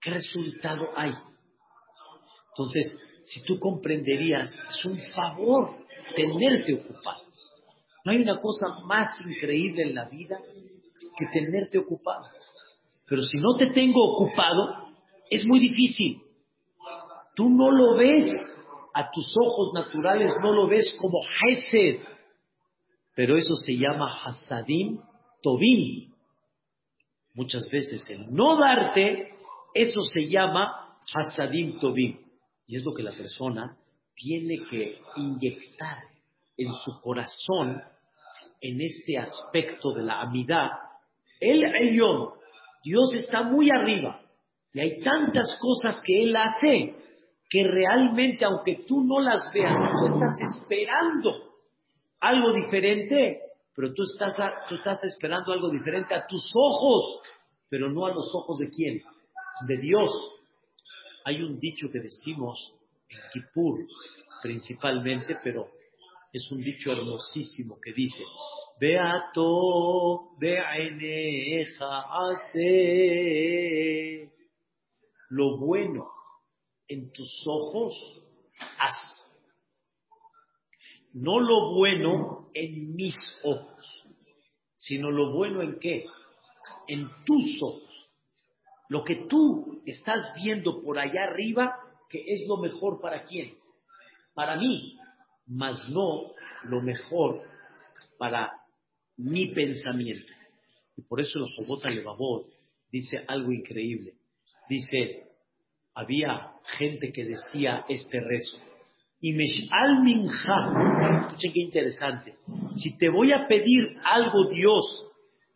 ¿Qué 0.00 0.10
resultado 0.10 0.88
hay? 0.96 1.12
Entonces, 2.48 2.92
si 3.22 3.44
tú 3.44 3.60
comprenderías, 3.60 4.52
es 4.52 4.84
un 4.84 4.98
favor 5.14 5.76
tenerte 6.16 6.74
ocupado. 6.74 7.22
No 8.04 8.10
hay 8.10 8.18
una 8.18 8.40
cosa 8.40 8.80
más 8.84 9.20
increíble 9.20 9.82
en 9.84 9.94
la 9.94 10.08
vida 10.08 10.36
que 11.16 11.26
tenerte 11.32 11.78
ocupado. 11.78 12.26
Pero 13.06 13.22
si 13.22 13.38
no 13.38 13.54
te 13.56 13.68
tengo 13.68 14.02
ocupado, 14.14 14.88
es 15.30 15.44
muy 15.44 15.60
difícil. 15.60 16.22
Tú 17.36 17.48
no 17.48 17.70
lo 17.70 17.96
ves 17.96 18.32
a 18.94 19.10
tus 19.10 19.32
ojos 19.36 19.72
naturales, 19.74 20.34
no 20.40 20.52
lo 20.52 20.68
ves 20.68 20.90
como 21.00 21.18
Hesed. 21.20 22.02
Pero 23.14 23.36
eso 23.36 23.54
se 23.56 23.76
llama 23.76 24.14
Hasadim 24.24 25.00
Tobim. 25.42 26.12
Muchas 27.34 27.68
veces 27.70 28.08
el 28.10 28.32
no 28.32 28.56
darte, 28.58 29.34
eso 29.74 30.02
se 30.02 30.26
llama 30.28 30.98
Hasadim 31.14 31.78
Tobim. 31.78 32.18
Y 32.66 32.76
es 32.76 32.84
lo 32.84 32.92
que 32.94 33.02
la 33.02 33.12
persona 33.12 33.76
tiene 34.14 34.58
que 34.70 34.98
inyectar 35.16 35.98
en 36.56 36.72
su 36.72 37.00
corazón, 37.00 37.82
en 38.60 38.80
este 38.80 39.18
aspecto 39.18 39.92
de 39.92 40.02
la 40.02 40.20
amidad, 40.22 40.70
el 41.40 41.64
Elyon, 41.64 42.30
Dios 42.84 43.14
está 43.14 43.42
muy 43.42 43.68
arriba 43.70 44.20
y 44.72 44.80
hay 44.80 45.00
tantas 45.00 45.58
cosas 45.60 46.00
que 46.04 46.22
Él 46.22 46.36
hace 46.36 46.94
que 47.52 47.62
realmente, 47.64 48.46
aunque 48.46 48.84
tú 48.88 49.04
no 49.04 49.20
las 49.20 49.52
veas, 49.52 49.76
tú 49.98 50.06
estás 50.06 50.40
esperando 50.40 51.52
algo 52.20 52.50
diferente, 52.50 53.42
pero 53.76 53.92
tú 53.92 54.04
estás, 54.04 54.34
tú 54.70 54.76
estás 54.76 55.04
esperando 55.04 55.52
algo 55.52 55.68
diferente 55.68 56.14
a 56.14 56.26
tus 56.26 56.50
ojos, 56.54 57.20
pero 57.68 57.90
no 57.90 58.06
a 58.06 58.14
los 58.14 58.34
ojos 58.34 58.58
de 58.58 58.70
quién, 58.70 59.02
de 59.66 59.76
Dios. 59.76 60.10
Hay 61.26 61.42
un 61.42 61.60
dicho 61.60 61.90
que 61.92 62.00
decimos 62.00 62.72
en 63.10 63.18
Kippur 63.30 63.80
principalmente, 64.40 65.36
pero 65.44 65.68
es 66.32 66.50
un 66.50 66.62
dicho 66.62 66.90
hermosísimo 66.90 67.78
que 67.82 67.92
dice, 67.92 68.24
Beato, 68.80 70.30
Beaeneja, 70.38 72.00
hace 72.30 72.72
lo 75.28 75.58
bueno 75.58 76.21
en 76.88 77.12
tus 77.12 77.44
ojos, 77.46 77.94
haz. 78.78 79.30
No 81.12 81.40
lo 81.40 81.74
bueno 81.74 82.50
en 82.54 82.94
mis 82.94 83.14
ojos, 83.44 84.06
sino 84.74 85.10
lo 85.10 85.32
bueno 85.32 85.62
en 85.62 85.78
qué? 85.78 86.06
En 86.88 87.08
tus 87.24 87.62
ojos. 87.62 88.10
Lo 88.88 89.04
que 89.04 89.26
tú 89.28 89.82
estás 89.86 90.34
viendo 90.34 90.82
por 90.82 90.98
allá 90.98 91.24
arriba, 91.24 91.76
que 92.08 92.22
es 92.26 92.46
lo 92.46 92.58
mejor 92.58 93.00
para 93.00 93.24
quién? 93.24 93.56
Para 94.34 94.56
mí, 94.56 94.98
mas 95.46 95.88
no 95.88 96.32
lo 96.64 96.80
mejor 96.82 97.42
para 98.18 98.52
mi 99.16 99.46
pensamiento. 99.46 100.32
Y 100.96 101.02
por 101.02 101.20
eso 101.20 101.38
el 101.38 101.46
Jobot 101.54 101.84
Levavot 101.84 102.46
dice 102.90 103.24
algo 103.26 103.52
increíble. 103.52 104.14
Dice, 104.68 105.31
había 105.94 106.52
gente 106.78 107.12
que 107.12 107.24
decía 107.24 107.84
este 107.88 108.20
rezo. 108.20 108.58
Y 109.20 109.36
al 109.70 110.02
Minja, 110.02 111.26
escuchen 111.26 111.52
qué 111.52 111.60
interesante. 111.60 112.34
Si 112.74 112.98
te 112.98 113.08
voy 113.08 113.32
a 113.32 113.46
pedir 113.46 113.96
algo, 114.04 114.48
Dios, 114.50 114.84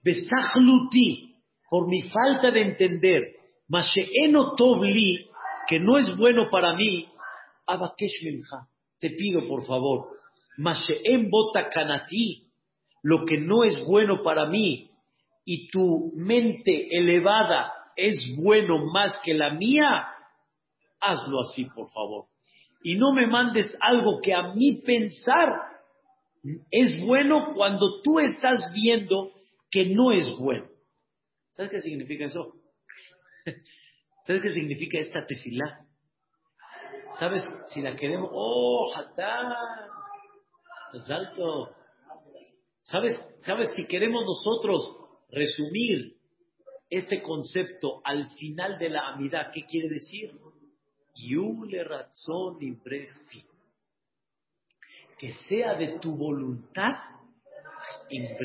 besachluti, 0.05 1.35
por 1.68 1.88
mi 1.88 2.03
falta 2.03 2.53
de 2.53 2.62
entender, 2.62 3.22
masheeno 3.68 4.55
tovli, 4.57 5.29
que 5.68 5.81
no 5.81 5.99
es 5.99 6.16
bueno 6.16 6.49
para 6.49 6.77
mí, 6.77 7.09
abakesh 7.66 8.22
minja, 8.22 8.68
te 9.01 9.11
pido 9.11 9.49
por 9.49 9.66
favor, 9.66 10.11
masheem 10.59 11.29
botakanati, 11.29 12.53
lo 13.03 13.25
que 13.25 13.38
no 13.38 13.64
es 13.64 13.85
bueno 13.85 14.22
para 14.22 14.46
mí, 14.46 14.90
y 15.44 15.68
tu 15.70 16.12
mente 16.14 16.88
elevada 16.90 17.72
es 17.96 18.16
bueno 18.37 18.87
más 18.92 19.18
que 19.25 19.35
la 19.35 19.51
mía, 19.51 20.07
hazlo 21.00 21.40
así, 21.40 21.66
por 21.74 21.90
favor. 21.90 22.26
Y 22.82 22.96
no 22.96 23.12
me 23.12 23.26
mandes 23.26 23.74
algo 23.80 24.20
que 24.22 24.32
a 24.35 24.54
mí 24.54 24.82
pensar 24.85 25.48
es 26.70 27.00
bueno 27.04 27.52
cuando 27.54 28.00
tú 28.02 28.20
estás 28.20 28.70
viendo 28.72 29.32
que 29.70 29.87
no 29.87 30.12
es 30.12 30.37
bueno. 30.38 30.68
¿Sabes 31.50 31.70
qué 31.70 31.80
significa 31.80 32.26
eso? 32.26 32.52
¿Sabes 34.26 34.42
qué 34.42 34.50
significa 34.50 34.98
esta 34.98 35.24
tefilá? 35.24 35.87
¿Sabes 37.18 37.42
si 37.72 37.80
la 37.80 37.96
queremos? 37.96 38.30
¡Oh, 38.32 38.92
hatán! 38.94 39.52
Es 40.92 41.09
alto. 41.11 41.70
¿Sabes, 42.82 43.18
¿Sabes 43.38 43.70
si 43.74 43.87
queremos 43.87 44.24
nosotros 44.24 44.96
resumir 45.30 46.16
este 46.90 47.22
concepto 47.22 48.00
al 48.04 48.28
final 48.38 48.78
de 48.78 48.90
la 48.90 49.09
amidad? 49.09 49.50
¿Qué 49.52 49.64
quiere 49.64 49.88
decir? 49.88 50.30
Yule 51.16 51.85
razón 51.85 52.59
y 52.61 52.76
Que 55.18 55.33
sea 55.48 55.74
de 55.74 55.98
tu 55.98 56.14
voluntad 56.14 56.94
en 58.11 58.37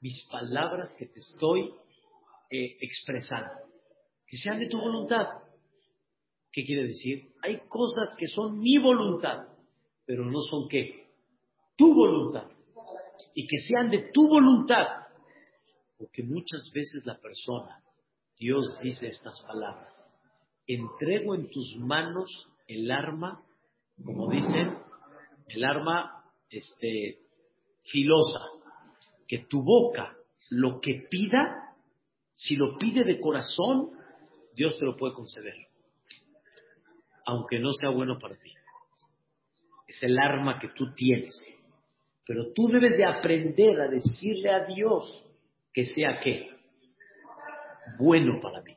Mis 0.00 0.26
palabras 0.30 0.94
que 0.98 1.06
te 1.06 1.20
estoy 1.20 1.72
eh, 2.50 2.76
expresando. 2.80 3.54
Que 4.26 4.36
sean 4.36 4.58
de 4.58 4.68
tu 4.68 4.78
voluntad. 4.80 5.26
¿Qué 6.50 6.64
quiere 6.64 6.84
decir? 6.88 7.32
Hay 7.42 7.60
cosas 7.68 8.14
que 8.16 8.26
son 8.26 8.58
mi 8.58 8.78
voluntad, 8.78 9.48
pero 10.04 10.24
no 10.24 10.40
son 10.42 10.68
qué? 10.68 11.08
Tu 11.76 11.92
voluntad. 11.92 12.48
Y 13.34 13.46
que 13.46 13.58
sean 13.68 13.90
de 13.90 14.10
tu 14.12 14.28
voluntad. 14.28 14.86
Porque 15.98 16.22
muchas 16.22 16.70
veces 16.72 17.04
la 17.06 17.18
persona, 17.18 17.82
Dios 18.36 18.78
dice 18.82 19.06
estas 19.06 19.40
palabras, 19.46 19.94
entrego 20.66 21.34
en 21.34 21.50
tus 21.50 21.76
manos 21.76 22.48
el 22.66 22.90
arma, 22.90 23.42
como 24.02 24.30
dicen, 24.30 24.78
el 25.48 25.64
arma 25.64 26.24
este, 26.48 27.18
filosa, 27.90 28.40
que 29.26 29.46
tu 29.48 29.62
boca 29.62 30.16
lo 30.50 30.80
que 30.80 31.06
pida, 31.10 31.74
si 32.30 32.56
lo 32.56 32.76
pide 32.78 33.04
de 33.04 33.20
corazón, 33.20 33.90
Dios 34.54 34.78
te 34.78 34.84
lo 34.84 34.96
puede 34.96 35.14
conceder, 35.14 35.54
aunque 37.26 37.58
no 37.58 37.72
sea 37.72 37.90
bueno 37.90 38.18
para 38.18 38.36
ti. 38.36 38.52
Es 39.86 40.02
el 40.02 40.18
arma 40.18 40.58
que 40.58 40.68
tú 40.68 40.92
tienes. 40.94 41.34
Pero 42.26 42.52
tú 42.54 42.68
debes 42.68 42.96
de 42.96 43.04
aprender 43.04 43.80
a 43.80 43.88
decirle 43.88 44.50
a 44.50 44.64
Dios 44.64 45.24
que 45.72 45.84
sea 45.84 46.18
qué? 46.22 46.50
Bueno 47.98 48.40
para 48.40 48.62
mí. 48.62 48.73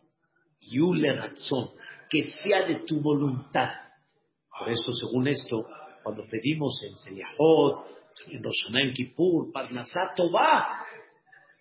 Yule 0.72 1.14
razón, 1.14 1.70
que 2.10 2.24
sea 2.24 2.66
de 2.66 2.86
tu 2.86 3.02
voluntad. 3.02 3.70
Por 4.58 4.70
eso, 4.70 4.92
según 4.92 5.28
esto, 5.28 5.66
cuando 6.04 6.24
pedimos 6.30 6.82
en 6.84 6.96
Seliahot, 6.96 7.86
en 8.32 8.44
Roshaná, 8.44 8.82
en 8.82 8.94
Kippur, 8.94 9.52
Parnasá 9.52 10.14
va. 10.34 10.86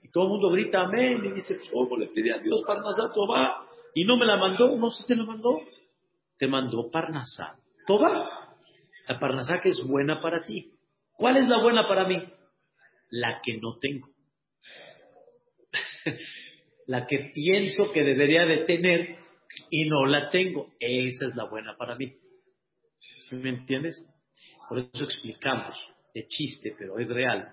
y 0.03 0.11
todo 0.11 0.25
el 0.25 0.31
mundo 0.31 0.51
grita 0.51 0.83
amén, 0.83 1.25
y 1.25 1.33
dice, 1.33 1.57
¿cómo 1.73 1.97
le 1.97 2.07
pedí 2.09 2.31
a 2.31 2.39
Dios 2.39 2.63
Parnasá 2.67 3.11
va? 3.31 3.67
Y 3.95 4.05
no 4.05 4.17
me 4.17 4.27
la 4.27 4.37
mandó, 4.37 4.77
no 4.77 4.91
si 4.91 5.05
te 5.07 5.15
la 5.15 5.25
mandó. 5.25 5.61
Te 6.39 6.47
mandó 6.47 6.91
Parnasá 6.91 7.57
va. 7.95 8.57
La 9.09 9.19
Parnasá 9.19 9.61
que 9.61 9.69
es 9.69 9.81
buena 9.87 10.21
para 10.21 10.45
ti. 10.45 10.73
¿Cuál 11.13 11.37
es 11.37 11.49
la 11.49 11.63
buena 11.63 11.87
para 11.87 12.07
mí? 12.07 12.23
La 13.11 13.41
que 13.43 13.59
no 13.59 13.79
tengo. 13.81 14.09
la 16.87 17.07
que 17.07 17.31
pienso 17.35 17.93
que 17.93 18.03
debería 18.03 18.45
de 18.47 18.65
tener 18.65 19.19
y 19.71 19.89
no 19.89 20.07
la 20.07 20.31
tengo. 20.31 20.73
Esa 20.79 21.27
es 21.27 21.35
la 21.35 21.45
buena 21.45 21.77
para 21.77 21.97
mí. 21.97 22.15
me 23.33 23.51
entiendes? 23.51 23.97
Por 24.69 24.79
eso 24.79 25.05
explicamos, 25.05 25.77
de 26.15 26.27
chiste, 26.29 26.75
pero 26.79 26.99
es 26.99 27.09
real. 27.09 27.53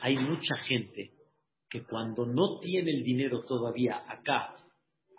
Hay 0.00 0.16
mucha 0.16 0.56
gente 0.66 1.12
que 1.68 1.84
cuando 1.84 2.26
no 2.26 2.58
tiene 2.58 2.90
el 2.90 3.04
dinero 3.04 3.44
todavía 3.44 4.02
acá, 4.08 4.56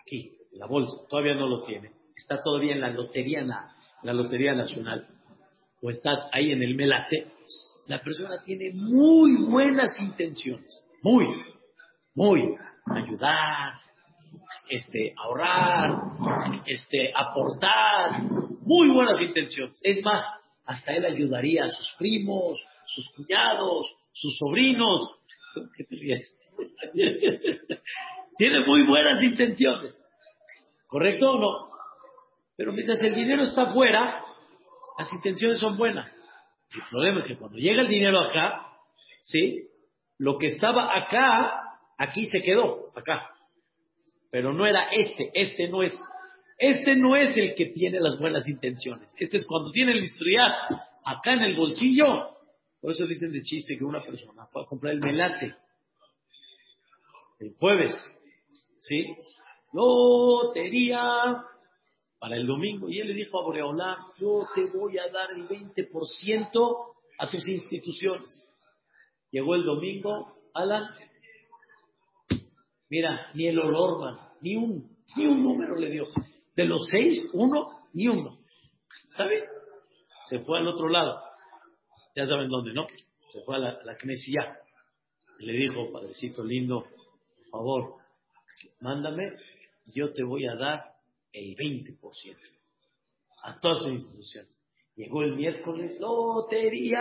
aquí, 0.00 0.36
en 0.52 0.58
la 0.58 0.66
bolsa, 0.66 0.96
todavía 1.08 1.34
no 1.34 1.48
lo 1.48 1.62
tiene, 1.62 1.92
está 2.14 2.42
todavía 2.42 2.74
en 2.74 2.80
la 2.80 2.90
lotería, 2.90 3.44
la 4.02 4.12
lotería 4.12 4.54
nacional, 4.54 5.08
o 5.80 5.90
está 5.90 6.28
ahí 6.32 6.52
en 6.52 6.62
el 6.62 6.74
melate, 6.74 7.32
la 7.88 8.02
persona 8.02 8.42
tiene 8.44 8.72
muy 8.74 9.36
buenas 9.36 9.98
intenciones, 9.98 10.82
muy, 11.02 11.26
muy, 12.14 12.54
ayudar, 12.86 13.74
este, 14.68 15.14
ahorrar, 15.16 15.90
este, 16.66 17.12
aportar, 17.14 18.22
muy 18.64 18.88
buenas 18.90 19.20
intenciones. 19.20 19.80
Es 19.82 20.02
más, 20.04 20.24
hasta 20.64 20.92
él 20.92 21.04
ayudaría 21.04 21.64
a 21.64 21.68
sus 21.68 21.94
primos, 21.98 22.64
sus 22.86 23.10
cuñados, 23.14 23.94
sus 24.12 24.36
sobrinos. 24.38 25.18
Tiene 28.36 28.66
muy 28.66 28.86
buenas 28.86 29.22
intenciones. 29.22 29.98
¿Correcto 30.86 31.32
o 31.32 31.38
no? 31.38 31.72
Pero 32.56 32.72
mientras 32.72 33.02
el 33.02 33.14
dinero 33.14 33.42
está 33.42 33.62
afuera, 33.62 34.24
las 34.98 35.12
intenciones 35.12 35.58
son 35.58 35.76
buenas. 35.76 36.14
El 36.74 36.82
problema 36.90 37.20
es 37.20 37.24
que 37.26 37.36
cuando 37.36 37.58
llega 37.58 37.82
el 37.82 37.88
dinero 37.88 38.20
acá, 38.20 38.66
¿sí? 39.20 39.68
Lo 40.18 40.38
que 40.38 40.46
estaba 40.48 40.96
acá 40.96 41.61
Aquí 42.02 42.26
se 42.26 42.40
quedó, 42.40 42.90
acá. 42.96 43.30
Pero 44.30 44.52
no 44.52 44.66
era 44.66 44.88
este, 44.88 45.30
este 45.34 45.68
no 45.68 45.82
es. 45.82 45.98
Este 46.58 46.96
no 46.96 47.16
es 47.16 47.36
el 47.36 47.54
que 47.54 47.66
tiene 47.66 48.00
las 48.00 48.18
buenas 48.18 48.48
intenciones. 48.48 49.12
Este 49.18 49.36
es 49.36 49.46
cuando 49.46 49.70
tiene 49.72 49.92
el 49.92 50.04
historial 50.04 50.52
acá 51.04 51.34
en 51.34 51.42
el 51.42 51.56
bolsillo. 51.56 52.36
Por 52.80 52.90
eso 52.90 53.06
dicen 53.06 53.32
de 53.32 53.42
chiste 53.42 53.76
que 53.76 53.84
una 53.84 54.02
persona 54.02 54.46
fue 54.46 54.62
a 54.62 54.66
comprar 54.66 54.94
el 54.94 55.00
melate 55.00 55.54
el 57.42 57.54
jueves, 57.58 57.92
¿sí? 58.78 59.16
Lotería 59.72 61.44
para 62.18 62.36
el 62.36 62.46
domingo. 62.46 62.88
Y 62.88 63.00
él 63.00 63.08
le 63.08 63.14
dijo 63.14 63.40
a 63.40 63.44
Boreolá, 63.44 63.98
yo 64.18 64.46
te 64.54 64.66
voy 64.66 64.98
a 64.98 65.08
dar 65.08 65.32
el 65.32 65.48
20% 65.48 66.94
a 67.18 67.30
tus 67.30 67.46
instituciones. 67.48 68.48
Llegó 69.30 69.54
el 69.54 69.64
domingo, 69.64 70.36
Alan, 70.54 70.84
mira, 72.92 73.30
ni 73.32 73.46
el 73.46 73.58
olor, 73.58 74.18
ni 74.42 74.54
un, 74.54 74.86
ni 75.16 75.26
un 75.26 75.42
número 75.42 75.76
le 75.76 75.88
dio. 75.88 76.08
De 76.54 76.66
los 76.66 76.86
seis, 76.90 77.30
uno, 77.32 77.88
ni 77.94 78.06
uno. 78.06 78.38
¿Está 79.10 79.26
bien? 79.26 79.44
Se 80.28 80.40
fue 80.40 80.58
al 80.58 80.68
otro 80.68 80.90
lado. 80.90 81.18
Ya 82.14 82.26
saben 82.26 82.50
dónde, 82.50 82.74
¿no? 82.74 82.86
Se 83.30 83.40
fue 83.44 83.56
a 83.56 83.60
la, 83.60 83.82
la 83.82 83.96
le 85.38 85.52
dijo, 85.54 85.90
padrecito 85.90 86.44
lindo, 86.44 86.82
por 86.82 87.50
favor, 87.50 87.94
mándame, 88.80 89.32
yo 89.86 90.12
te 90.12 90.22
voy 90.22 90.46
a 90.46 90.54
dar 90.54 90.92
el 91.32 91.56
20% 91.56 91.98
a 93.44 93.58
todas 93.58 93.84
las 93.84 93.92
instituciones. 93.94 94.54
Llegó 94.96 95.22
el 95.22 95.34
miércoles, 95.34 95.98
lotería, 95.98 97.00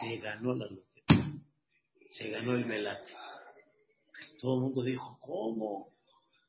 se 0.00 0.16
ganó 0.16 0.54
la 0.54 0.64
lotería, 0.64 1.42
se 2.10 2.30
ganó 2.30 2.54
el 2.54 2.64
melate. 2.64 3.12
Todo 4.40 4.56
el 4.56 4.60
mundo 4.62 4.82
dijo, 4.82 5.18
¿cómo? 5.20 5.88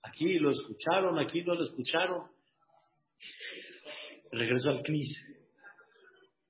Aquí 0.04 0.40
lo 0.40 0.52
escucharon, 0.52 1.20
aquí 1.20 1.44
no 1.44 1.56
lo 1.56 1.64
escucharon. 1.64 2.24
Regresó 4.32 4.70
al 4.70 4.84
CNIS, 4.84 5.18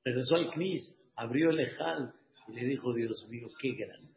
regresó 0.04 0.36
al 0.36 0.52
CNIS, 0.52 1.00
abrió 1.16 1.52
el 1.52 1.60
ejal 1.60 2.14
y 2.48 2.54
le 2.54 2.66
dijo, 2.66 2.94
Dios 2.94 3.28
mío, 3.30 3.48
qué 3.62 3.74
grande. 3.74 4.14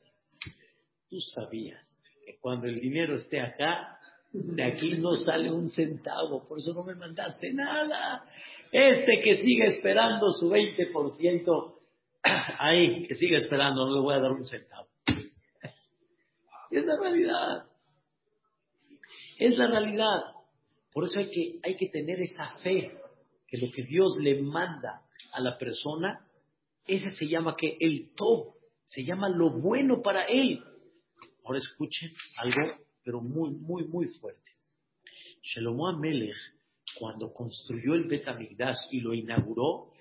Tú 1.08 1.20
sabías 1.20 1.84
que 2.24 2.38
cuando 2.38 2.66
el 2.66 2.74
dinero 2.74 3.14
esté 3.14 3.40
acá, 3.40 3.98
de 4.32 4.62
aquí 4.62 4.98
no 4.98 5.14
sale 5.14 5.50
un 5.50 5.68
centavo, 5.70 6.44
por 6.46 6.58
eso 6.58 6.74
no 6.74 6.84
me 6.84 6.94
mandaste 6.94 7.52
nada. 7.52 8.24
Este 8.70 9.20
que 9.22 9.36
sigue 9.36 9.66
esperando 9.66 10.30
su 10.32 10.50
20%, 10.50 11.74
ahí, 12.58 13.06
que 13.06 13.14
sigue 13.14 13.36
esperando, 13.36 13.86
no 13.86 13.94
le 13.94 14.00
voy 14.00 14.14
a 14.14 14.20
dar 14.20 14.32
un 14.32 14.46
centavo. 14.46 14.88
Es 16.70 16.84
la 16.84 16.96
realidad. 16.98 17.64
Es 19.38 19.56
la 19.56 19.68
realidad. 19.68 20.22
Por 20.92 21.04
eso 21.04 21.18
hay 21.18 21.30
que, 21.30 21.60
hay 21.62 21.76
que 21.76 21.88
tener 21.88 22.20
esa 22.20 22.54
fe, 22.62 22.92
que 23.46 23.58
lo 23.58 23.70
que 23.70 23.82
Dios 23.84 24.16
le 24.20 24.42
manda 24.42 25.02
a 25.32 25.40
la 25.40 25.56
persona, 25.56 26.26
ese 26.86 27.10
se 27.10 27.28
llama 27.28 27.54
que 27.56 27.76
el 27.80 28.14
top, 28.14 28.54
se 28.84 29.04
llama 29.04 29.28
lo 29.28 29.50
bueno 29.50 30.02
para 30.02 30.24
él. 30.24 30.62
Ahora 31.44 31.58
escuchen 31.58 32.10
algo, 32.38 32.78
pero 33.04 33.20
muy, 33.20 33.50
muy, 33.50 33.86
muy 33.86 34.08
fuerte. 34.08 34.50
Shelomo 35.42 35.88
Amelech, 35.88 36.36
cuando 36.98 37.32
construyó 37.32 37.94
el 37.94 38.04
Bet 38.04 38.26
Amigdash 38.26 38.76
y 38.90 39.00
lo 39.00 39.14
inauguró, 39.14 39.92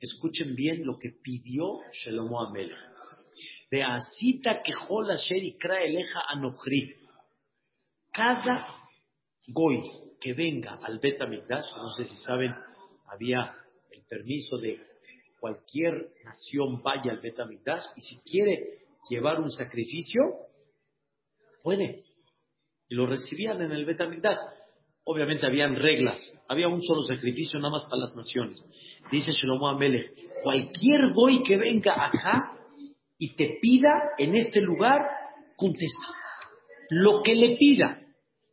escuchen 0.00 0.54
bien 0.54 0.84
lo 0.84 0.98
que 0.98 1.10
pidió 1.10 1.80
Shelomo 1.92 2.40
Amelech. 2.40 2.78
De 3.74 3.82
Asita 3.82 4.62
que 4.62 4.72
Asher 4.72 5.42
y 5.42 5.58
Eleja 5.60 6.20
Anochri. 6.28 6.94
Cada 8.12 8.68
goy 9.48 9.82
que 10.20 10.32
venga 10.32 10.78
al 10.80 11.00
Bet 11.00 11.20
Amigdash, 11.20 11.64
no 11.78 11.90
sé 11.90 12.04
si 12.04 12.16
saben, 12.18 12.54
había 13.08 13.52
el 13.90 14.04
permiso 14.04 14.58
de 14.58 14.80
cualquier 15.40 16.12
nación 16.24 16.84
vaya 16.84 17.10
al 17.10 17.18
Bet 17.18 17.40
Amigdash 17.40 17.82
y 17.96 18.00
si 18.02 18.22
quiere 18.22 18.78
llevar 19.10 19.40
un 19.40 19.50
sacrificio, 19.50 20.22
puede. 21.64 22.04
Y 22.88 22.94
lo 22.94 23.08
recibían 23.08 23.60
en 23.60 23.72
el 23.72 23.84
Betamigdash. 23.86 24.38
Obviamente 25.02 25.46
habían 25.46 25.74
reglas, 25.74 26.20
había 26.46 26.68
un 26.68 26.80
solo 26.80 27.02
sacrificio 27.02 27.58
nada 27.58 27.72
más 27.72 27.84
para 27.86 28.02
las 28.02 28.14
naciones. 28.14 28.64
Dice 29.10 29.32
Shlomo 29.32 29.66
Amelech, 29.66 30.12
cualquier 30.44 31.12
goy 31.12 31.42
que 31.42 31.56
venga 31.56 32.06
acá 32.06 32.54
y 33.18 33.36
te 33.36 33.58
pida 33.60 34.10
en 34.18 34.36
este 34.36 34.60
lugar, 34.60 35.00
contesta. 35.56 36.06
Lo 36.90 37.22
que 37.22 37.34
le 37.34 37.56
pida, 37.56 38.00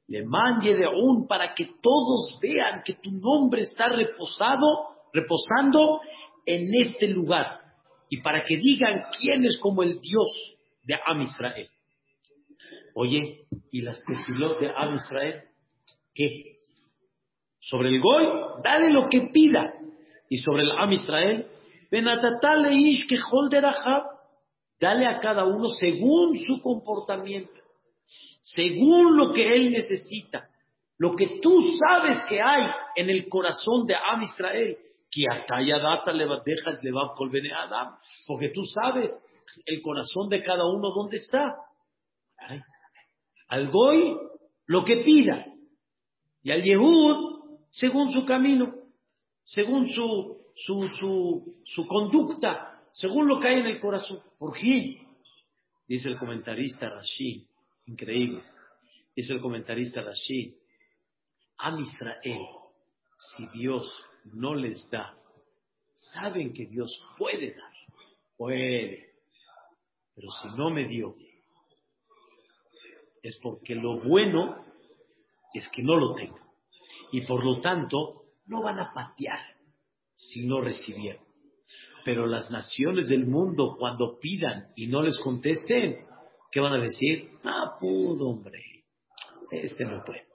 le 0.08 0.24
mande 0.26 0.76
de 0.76 0.86
aún 0.86 1.28
para 1.28 1.54
que 1.54 1.66
todos 1.82 2.40
vean 2.42 2.82
que 2.86 2.94
tu 2.94 3.12
nombre 3.12 3.64
está 3.64 3.90
reposado, 3.90 4.66
reposando 5.14 6.02
en 6.46 6.70
este 6.82 7.08
lugar. 7.08 7.60
Y 8.10 8.22
para 8.22 8.44
que 8.46 8.58
digan 8.58 9.06
quién 9.20 9.46
es 9.46 9.60
como 9.62 9.84
el 9.84 10.00
Dios 10.00 10.58
de 10.84 10.96
Am 11.06 11.22
Israel. 11.22 11.68
Oye, 12.94 13.46
¿y 13.72 13.82
las 13.82 14.04
tefilot 14.04 14.60
de 14.60 14.72
Am 14.76 14.96
Israel? 14.96 15.44
¿Qué? 16.14 16.58
Sobre 17.60 17.90
el 17.90 18.02
Goy, 18.02 18.26
dale 18.64 18.92
lo 18.92 19.08
que 19.08 19.30
pida. 19.34 19.74
Y 20.30 20.38
sobre 20.38 20.64
el 20.64 20.72
Am 20.72 20.92
Israel, 20.92 21.48
ish 21.92 23.08
que 23.08 23.18
dale 24.82 25.06
a 25.06 25.20
cada 25.20 25.46
uno 25.46 25.70
según 25.70 26.36
su 26.40 26.60
comportamiento, 26.60 27.62
según 28.42 29.16
lo 29.16 29.32
que 29.32 29.48
él 29.48 29.72
necesita, 29.72 30.50
lo 30.98 31.16
que 31.16 31.40
tú 31.40 31.76
sabes 31.78 32.18
que 32.28 32.42
hay 32.42 32.64
en 32.96 33.10
el 33.12 33.30
corazón 33.30 33.86
de 33.86 33.96
Am 33.96 34.24
Israel, 34.24 34.78
que 35.12 35.24
data 35.80 36.12
le 36.12 36.26
va 36.26 36.42
Adam, 37.58 37.96
porque 38.26 38.50
tú 38.50 38.64
sabes 38.66 39.12
el 39.66 39.82
corazón 39.82 40.30
de 40.30 40.42
cada 40.42 40.66
uno 40.66 40.90
dónde 40.92 41.18
está. 41.18 41.58
Al 43.50 43.70
Goy, 43.70 44.18
lo 44.66 44.84
que 44.84 44.98
pida. 44.98 45.46
Y 46.42 46.52
al 46.52 46.64
Yehud, 46.64 47.60
según 47.72 48.12
su 48.14 48.26
camino, 48.26 48.74
según 49.44 49.88
su, 49.88 50.38
su, 50.56 51.56
su 51.66 51.86
conducta, 51.86 52.71
según 52.94 53.28
lo 53.28 53.40
que 53.40 53.48
hay 53.48 53.60
en 53.60 53.68
el 53.68 53.80
corazón. 53.80 54.22
¿Por 54.38 54.58
qué? 54.58 55.02
Dice 55.88 56.10
el 56.10 56.18
comentarista 56.18 56.90
Rashid, 56.90 57.44
increíble. 57.86 58.44
Dice 59.16 59.34
el 59.34 59.42
comentarista 59.42 60.02
Rashid, 60.02 60.54
a 61.58 61.78
Israel, 61.78 62.46
si 63.18 63.48
Dios 63.48 63.94
no 64.26 64.56
les 64.56 64.90
da, 64.90 65.16
saben 66.14 66.54
que 66.54 66.66
Dios 66.66 66.92
puede 67.18 67.54
dar, 67.54 67.74
puede. 68.38 69.14
Pero 70.16 70.30
si 70.42 70.50
no 70.58 70.70
me 70.70 70.86
dio, 70.86 71.16
es 73.22 73.40
porque 73.42 73.76
lo 73.76 74.00
bueno 74.00 74.66
es 75.54 75.70
que 75.70 75.84
no 75.84 75.98
lo 75.98 76.16
tengo. 76.16 76.40
Y 77.12 77.22
por 77.22 77.44
lo 77.44 77.62
tanto, 77.62 78.24
no 78.46 78.64
van 78.64 78.80
a 78.80 78.92
patear 78.94 79.40
si 80.14 80.46
no 80.46 80.62
recibieron. 80.62 81.31
Pero 82.04 82.26
las 82.26 82.50
naciones 82.50 83.08
del 83.08 83.28
mundo, 83.28 83.76
cuando 83.78 84.18
pidan 84.20 84.68
y 84.76 84.88
no 84.88 85.02
les 85.02 85.20
contesten, 85.20 86.06
¿qué 86.52 86.60
van 86.60 86.74
a 86.74 86.82
decir? 86.82 87.30
Ah, 87.44 87.78
pudo, 87.80 88.30
hombre. 88.30 88.60
Este 89.52 89.86
no 89.86 90.04
puede. 90.04 90.26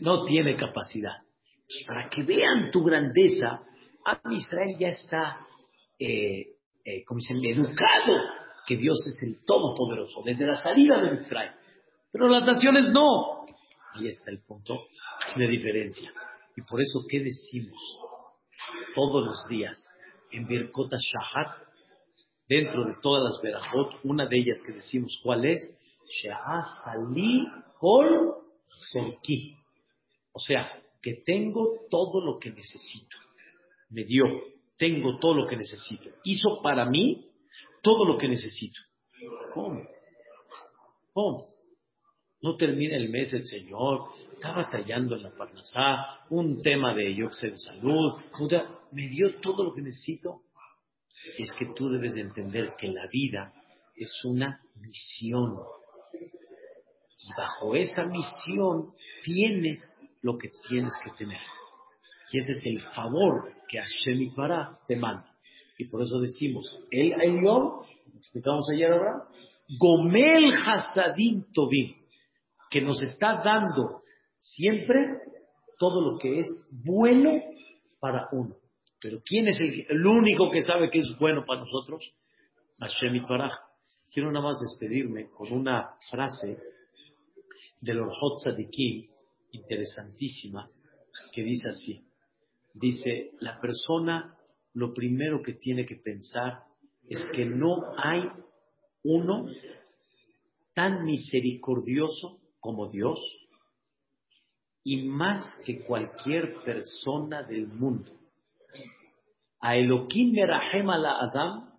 No 0.00 0.24
tiene 0.24 0.56
capacidad. 0.56 1.14
Y 1.68 1.84
para 1.84 2.08
que 2.08 2.22
vean 2.22 2.70
tu 2.70 2.82
grandeza, 2.82 3.60
Israel 4.30 4.76
ya 4.78 4.88
está, 4.88 5.38
eh, 5.98 6.56
eh, 6.84 7.04
como 7.04 7.18
dicen, 7.18 7.44
educado 7.44 8.14
que 8.66 8.76
Dios 8.76 8.98
es 9.06 9.22
el 9.22 9.44
Todopoderoso, 9.44 10.22
desde 10.24 10.46
la 10.46 10.56
salida 10.56 11.00
de 11.00 11.20
Israel. 11.20 11.52
Pero 12.12 12.28
las 12.28 12.44
naciones 12.44 12.90
no. 12.90 13.46
Ahí 13.94 14.08
está 14.08 14.30
el 14.30 14.42
punto 14.42 14.86
de 15.36 15.46
diferencia. 15.48 16.12
Y 16.56 16.62
por 16.62 16.80
eso, 16.80 17.00
¿qué 17.08 17.20
decimos 17.20 17.78
todos 18.94 19.24
los 19.24 19.46
días 19.48 19.76
en 20.32 20.46
Birkota 20.46 20.96
Shahat? 20.96 21.66
Dentro 22.48 22.84
de 22.84 22.94
todas 23.02 23.24
las 23.24 23.42
Berajot, 23.42 24.04
una 24.04 24.26
de 24.26 24.38
ellas 24.38 24.62
que 24.64 24.72
decimos, 24.72 25.18
¿cuál 25.22 25.44
es? 25.46 25.60
Sali 26.22 27.46
Kol. 27.78 28.34
O 30.32 30.38
sea, 30.38 30.70
que 31.02 31.22
tengo 31.24 31.86
todo 31.90 32.24
lo 32.24 32.38
que 32.38 32.50
necesito. 32.50 33.16
Me 33.90 34.04
dio, 34.04 34.24
tengo 34.76 35.18
todo 35.18 35.34
lo 35.34 35.48
que 35.48 35.56
necesito. 35.56 36.10
Hizo 36.24 36.60
para 36.62 36.84
mí 36.84 37.30
todo 37.82 38.04
lo 38.04 38.18
que 38.18 38.28
necesito. 38.28 38.80
¿Cómo? 39.52 39.82
¿Cómo? 41.12 41.48
No 42.42 42.56
termina 42.56 42.96
el 42.96 43.08
mes 43.08 43.32
el 43.32 43.44
Señor, 43.44 44.10
está 44.36 44.52
batallando 44.52 45.16
en 45.16 45.22
la 45.22 45.30
Parnasá, 45.30 46.26
un 46.28 46.62
tema 46.62 46.94
de 46.94 47.14
yo 47.14 47.28
de 47.28 47.56
salud, 47.56 48.12
me 48.92 49.08
dio 49.08 49.40
todo 49.40 49.64
lo 49.64 49.74
que 49.74 49.82
necesito. 49.82 50.42
Es 51.38 51.52
que 51.58 51.66
tú 51.74 51.88
debes 51.88 52.14
de 52.14 52.20
entender 52.20 52.74
que 52.78 52.88
la 52.88 53.06
vida 53.08 53.52
es 53.96 54.12
una 54.24 54.60
misión. 54.76 55.56
Y 56.12 57.28
bajo 57.36 57.74
esa 57.74 58.04
misión 58.04 58.92
tienes 59.24 59.80
lo 60.22 60.36
que 60.36 60.50
tienes 60.68 60.92
que 61.02 61.10
tener. 61.12 61.40
Y 62.32 62.38
ese 62.38 62.52
es 62.52 62.60
el 62.64 62.80
favor 62.94 63.52
que 63.68 63.78
Hashem 63.78 64.20
Itbará 64.22 64.78
te 64.86 64.96
manda. 64.96 65.34
Y 65.78 65.86
por 65.86 66.02
eso 66.02 66.20
decimos, 66.20 66.78
el 66.90 67.12
Elión, 67.20 67.80
explicamos 68.18 68.68
ayer 68.72 68.92
ahora, 68.92 69.24
Gomel 69.78 70.50
Hasadim 70.52 71.44
Tobim 71.52 71.96
que 72.70 72.80
nos 72.80 73.00
está 73.02 73.42
dando 73.44 74.02
siempre 74.36 75.18
todo 75.78 76.12
lo 76.12 76.18
que 76.18 76.40
es 76.40 76.46
bueno 76.70 77.40
para 78.00 78.28
uno. 78.32 78.56
Pero 79.00 79.20
¿quién 79.24 79.48
es 79.48 79.58
el, 79.60 80.06
único 80.06 80.50
que 80.50 80.62
sabe 80.62 80.90
que 80.90 80.98
es 80.98 81.16
bueno 81.18 81.44
para 81.44 81.60
nosotros? 81.60 82.14
Hashem 82.78 83.16
Itbaraj. 83.16 83.52
Quiero 84.10 84.30
nada 84.32 84.46
más 84.46 84.60
despedirme 84.60 85.28
con 85.28 85.52
una 85.52 85.96
frase 86.10 86.58
del 87.80 88.00
Orhot 88.00 88.38
Tzadikim, 88.42 89.04
interesantísima, 89.52 90.70
que 91.32 91.42
dice 91.42 91.68
así. 91.68 92.04
Dice, 92.72 93.32
la 93.40 93.58
persona 93.58 94.36
lo 94.74 94.92
primero 94.92 95.42
que 95.42 95.54
tiene 95.54 95.84
que 95.84 95.96
pensar 95.96 96.64
es 97.08 97.24
que 97.32 97.44
no 97.44 97.76
hay 97.96 98.22
uno 99.02 99.46
tan 100.74 101.04
misericordioso 101.04 102.38
como 102.60 102.88
Dios 102.88 103.18
y 104.88 105.02
más 105.08 105.42
que 105.64 105.80
cualquier 105.80 106.62
persona 106.62 107.42
del 107.42 107.66
mundo. 107.66 108.12
A 109.58 109.74
Elohim 109.74 110.32
Merahem 110.32 110.88
Adam, 110.88 111.72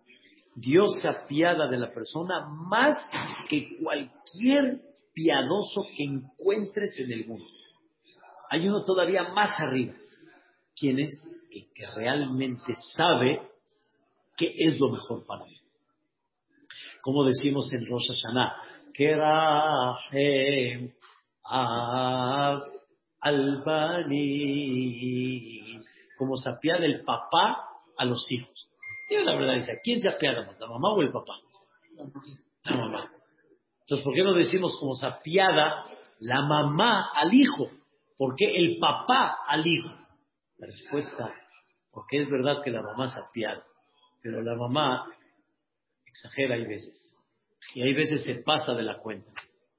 Dios 0.54 0.90
se 1.02 1.08
apiada 1.08 1.70
de 1.70 1.78
la 1.78 1.94
persona 1.94 2.50
más 2.50 2.98
que 3.50 3.78
cualquier 3.82 4.82
piadoso 5.14 5.86
que 5.96 6.04
encuentres 6.04 7.00
en 7.00 7.14
el 7.14 7.26
mundo. 7.28 7.46
Hay 8.50 8.68
uno 8.68 8.84
todavía 8.84 9.30
más 9.30 9.58
arriba. 9.58 9.94
¿Quién 10.76 11.00
es? 11.00 11.14
El 11.50 11.66
que 11.74 11.88
realmente 11.96 12.74
sabe 12.94 13.42
qué 14.36 14.54
es 14.54 14.78
lo 14.82 14.90
mejor 14.90 15.26
para 15.26 15.46
él. 15.46 15.56
Como 17.02 17.24
decimos 17.24 17.72
en 17.72 17.86
Rosh 17.86 18.10
Hashanah, 18.10 18.54
Kerahem 18.94 20.92
Albani, 23.28 24.32
como 26.18 26.36
se 26.36 26.50
apiada 26.50 26.86
el 26.86 27.04
papá 27.04 27.70
a 27.98 28.06
los 28.06 28.26
hijos. 28.32 28.70
Y 29.10 29.18
la 29.24 29.36
verdad 29.36 29.56
dice, 29.56 29.80
¿quién 29.84 30.00
se 30.02 30.10
apiada 30.10 30.46
más, 30.46 30.60
la 30.60 30.68
mamá 30.68 30.94
o 30.94 31.02
el 31.02 31.12
papá? 31.12 31.40
La 32.64 32.76
mamá. 32.76 33.12
Entonces, 33.82 34.04
¿por 34.04 34.14
qué 34.14 34.24
no 34.24 34.34
decimos 34.34 34.78
como 34.80 34.96
se 34.96 35.06
apiada 35.06 35.86
la 36.20 36.42
mamá 36.42 37.12
al 37.16 37.34
hijo? 37.34 37.70
¿Por 38.18 38.36
qué 38.36 38.46
el 38.56 38.80
papá 38.80 39.38
al 39.48 39.66
hijo? 39.66 39.90
La 40.58 40.68
respuesta, 40.68 41.34
porque 41.92 42.22
es 42.22 42.30
verdad 42.30 42.62
que 42.64 42.72
la 42.72 42.82
mamá 42.82 43.08
se 43.08 43.20
pero 44.22 44.42
la 44.42 44.56
mamá 44.56 45.06
exagera 46.06 46.56
hay 46.56 46.66
veces. 46.66 47.16
Y 47.76 47.82
hay 47.82 47.94
veces 47.94 48.24
se 48.24 48.36
pasa 48.44 48.74
de 48.74 48.84
la 48.84 48.98
cuenta. 48.98 49.32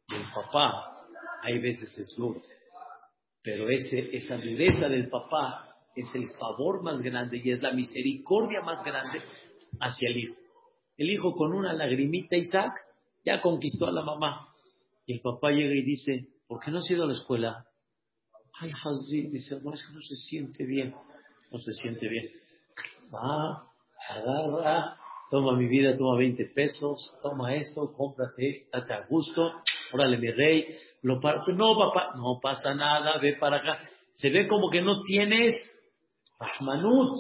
Y 0.09 0.15
el 0.15 0.33
papá, 0.33 1.07
hay 1.43 1.59
veces 1.59 1.97
es 1.99 2.15
duro. 2.17 2.41
Pero 3.43 3.69
ese, 3.71 4.15
esa 4.17 4.37
dureza 4.37 4.89
del 4.89 5.09
papá 5.09 5.77
es 5.95 6.15
el 6.15 6.29
favor 6.39 6.83
más 6.83 7.01
grande 7.01 7.41
y 7.43 7.51
es 7.51 7.63
la 7.63 7.73
misericordia 7.73 8.61
más 8.61 8.83
grande 8.85 9.21
hacia 9.81 10.09
el 10.09 10.17
hijo. 10.17 10.35
El 10.97 11.11
hijo 11.11 11.35
con 11.35 11.53
una 11.53 11.73
lagrimita, 11.73 12.37
Isaac, 12.37 12.73
ya 13.25 13.41
conquistó 13.41 13.87
a 13.87 13.93
la 13.93 14.03
mamá. 14.03 14.49
Y 15.07 15.15
el 15.15 15.21
papá 15.21 15.51
llega 15.51 15.75
y 15.75 15.83
dice, 15.83 16.29
¿por 16.47 16.61
qué 16.61 16.71
no 16.71 16.79
has 16.79 16.91
ido 16.91 17.05
a 17.05 17.07
la 17.07 17.13
escuela? 17.13 17.65
Ay, 18.61 18.71
Hazí, 18.71 19.23
dice, 19.29 19.61
no, 19.63 19.73
es 19.73 19.87
que 19.87 19.93
no 19.95 20.01
se 20.03 20.17
siente 20.17 20.65
bien. 20.65 20.95
No 21.51 21.59
se 21.59 21.73
siente 21.73 22.09
bien. 22.09 22.29
Va, 23.15 23.65
agarra, 24.09 24.97
toma 25.31 25.57
mi 25.57 25.67
vida, 25.67 25.97
toma 25.97 26.19
20 26.19 26.45
pesos, 26.47 27.15
toma 27.23 27.55
esto, 27.55 27.93
cómprate, 27.93 28.67
date 28.73 28.93
a 28.93 29.07
gusto, 29.07 29.53
órale 29.93 30.19
mi 30.19 30.31
rey, 30.31 30.67
lo 31.03 31.17
no 31.17 31.79
papá, 31.79 32.15
no 32.17 32.39
pasa 32.41 32.75
nada, 32.75 33.19
ve 33.19 33.35
para 33.35 33.59
acá. 33.59 33.81
Se 34.13 34.31
ve 34.31 34.49
como 34.49 34.71
que 34.71 34.83
no 34.83 35.03
tienes 35.03 35.55
Rahmanut, 36.39 37.19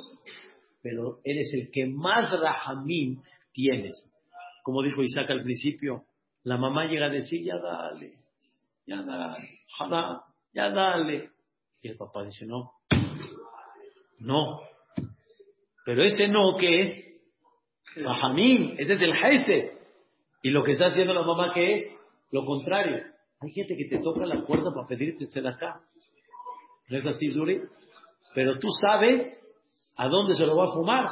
pero 0.83 1.19
eres 1.25 1.53
el 1.53 1.71
que 1.71 1.87
más 1.87 2.31
Rahamim 2.31 3.21
tienes. 3.53 4.11
Como 4.62 4.83
dijo 4.83 5.03
Isaac 5.03 5.31
al 5.31 5.43
principio, 5.43 6.05
la 6.45 6.57
mamá 6.57 6.87
llega 6.87 7.07
a 7.07 7.11
decir, 7.11 7.45
ya 7.45 7.57
dale, 7.59 8.11
ya 8.87 9.03
dale, 9.03 9.49
ya 10.53 10.71
dale. 10.71 11.31
Y 11.83 11.89
el 11.89 11.97
papá 11.97 12.25
dice, 12.25 12.47
no, 12.47 12.73
no. 14.19 14.61
Pero 15.85 16.03
ese 16.03 16.29
no, 16.29 16.57
¿qué 16.57 16.83
es? 16.83 17.05
Rahamim, 17.97 18.77
ese 18.79 18.95
es 18.95 19.03
el 19.03 19.14
jefe. 19.14 19.79
Y 20.43 20.51
lo 20.51 20.62
que 20.62 20.73
está 20.73 20.87
haciendo 20.87 21.14
la 21.14 21.23
mamá, 21.23 21.53
¿qué 21.55 21.75
es? 21.75 21.98
Lo 22.31 22.45
contrario. 22.45 23.03
Hay 23.41 23.51
gente 23.53 23.76
que 23.76 23.85
te 23.85 23.99
toca 23.99 24.26
la 24.26 24.45
puerta 24.45 24.70
para 24.74 24.87
pedirte 24.87 25.26
acá. 25.49 25.81
¿No 26.89 26.97
es 26.97 27.07
así, 27.07 27.29
Zuri? 27.29 27.62
Pero 28.35 28.59
tú 28.59 28.68
sabes 28.83 29.22
a 29.97 30.09
dónde 30.09 30.35
se 30.35 30.47
lo 30.47 30.57
va 30.57 30.64
a 30.64 30.72
fumar. 30.72 31.11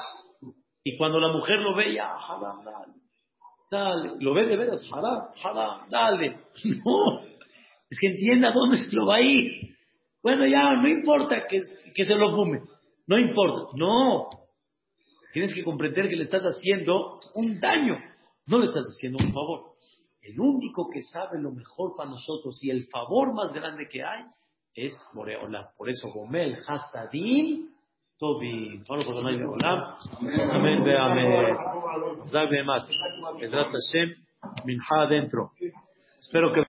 Y 0.83 0.97
cuando 0.97 1.21
la 1.21 1.33
mujer 1.33 1.59
lo 1.61 1.75
ve, 1.75 1.95
ya, 1.95 2.15
haram, 2.15 2.65
dale. 2.65 2.93
Dale. 3.71 4.13
Lo 4.21 4.35
ve 4.35 4.47
de 4.47 4.57
veras, 4.57 4.83
haram, 4.93 5.29
haram, 5.43 5.89
dale. 5.89 6.39
No. 6.85 7.21
Es 7.89 7.99
que 8.01 8.09
entienda 8.09 8.53
dónde 8.53 8.79
se 8.79 8.87
lo 8.91 9.07
va 9.07 9.17
a 9.17 9.21
ir. 9.21 9.77
Bueno, 10.23 10.47
ya, 10.47 10.75
no 10.75 10.89
importa 10.89 11.47
que, 11.49 11.61
que 11.95 12.05
se 12.05 12.17
lo 12.17 12.31
fume. 12.31 12.63
No 13.07 13.19
importa. 13.19 13.77
No. 13.77 14.29
Tienes 15.33 15.55
que 15.55 15.63
comprender 15.63 16.09
que 16.09 16.17
le 16.17 16.25
estás 16.25 16.43
haciendo 16.43 17.21
un 17.35 17.61
daño. 17.61 17.97
No 18.47 18.59
le 18.59 18.67
estás 18.67 18.87
haciendo 18.87 19.25
un 19.25 19.33
favor. 19.33 19.77
El 20.27 20.41
único 20.41 20.89
que 20.91 21.03
sabe 21.03 21.41
lo 21.41 21.53
mejor 21.53 21.95
para 21.97 22.11
nosotros 22.11 22.59
y 22.63 22.71
el 22.71 22.87
favor 22.89 23.33
más 23.33 23.53
grande 23.53 23.87
que 23.89 24.03
hay 24.03 24.25
es 24.75 24.93
Boreola. 25.15 25.71
Por 25.77 25.89
eso 25.89 26.09
Gomel 26.13 26.59
Hasadim 26.67 27.69
Tobi. 28.19 28.83
Amén, 30.51 30.89
amén. 30.99 31.57
Zag 32.25 32.51
Bemat. 32.51 32.87
Ezrat 33.41 33.69
Hashem. 33.71 34.15
Minha 34.65 35.03
adentro. 35.03 35.53
Espero 36.19 36.53
que 36.53 36.61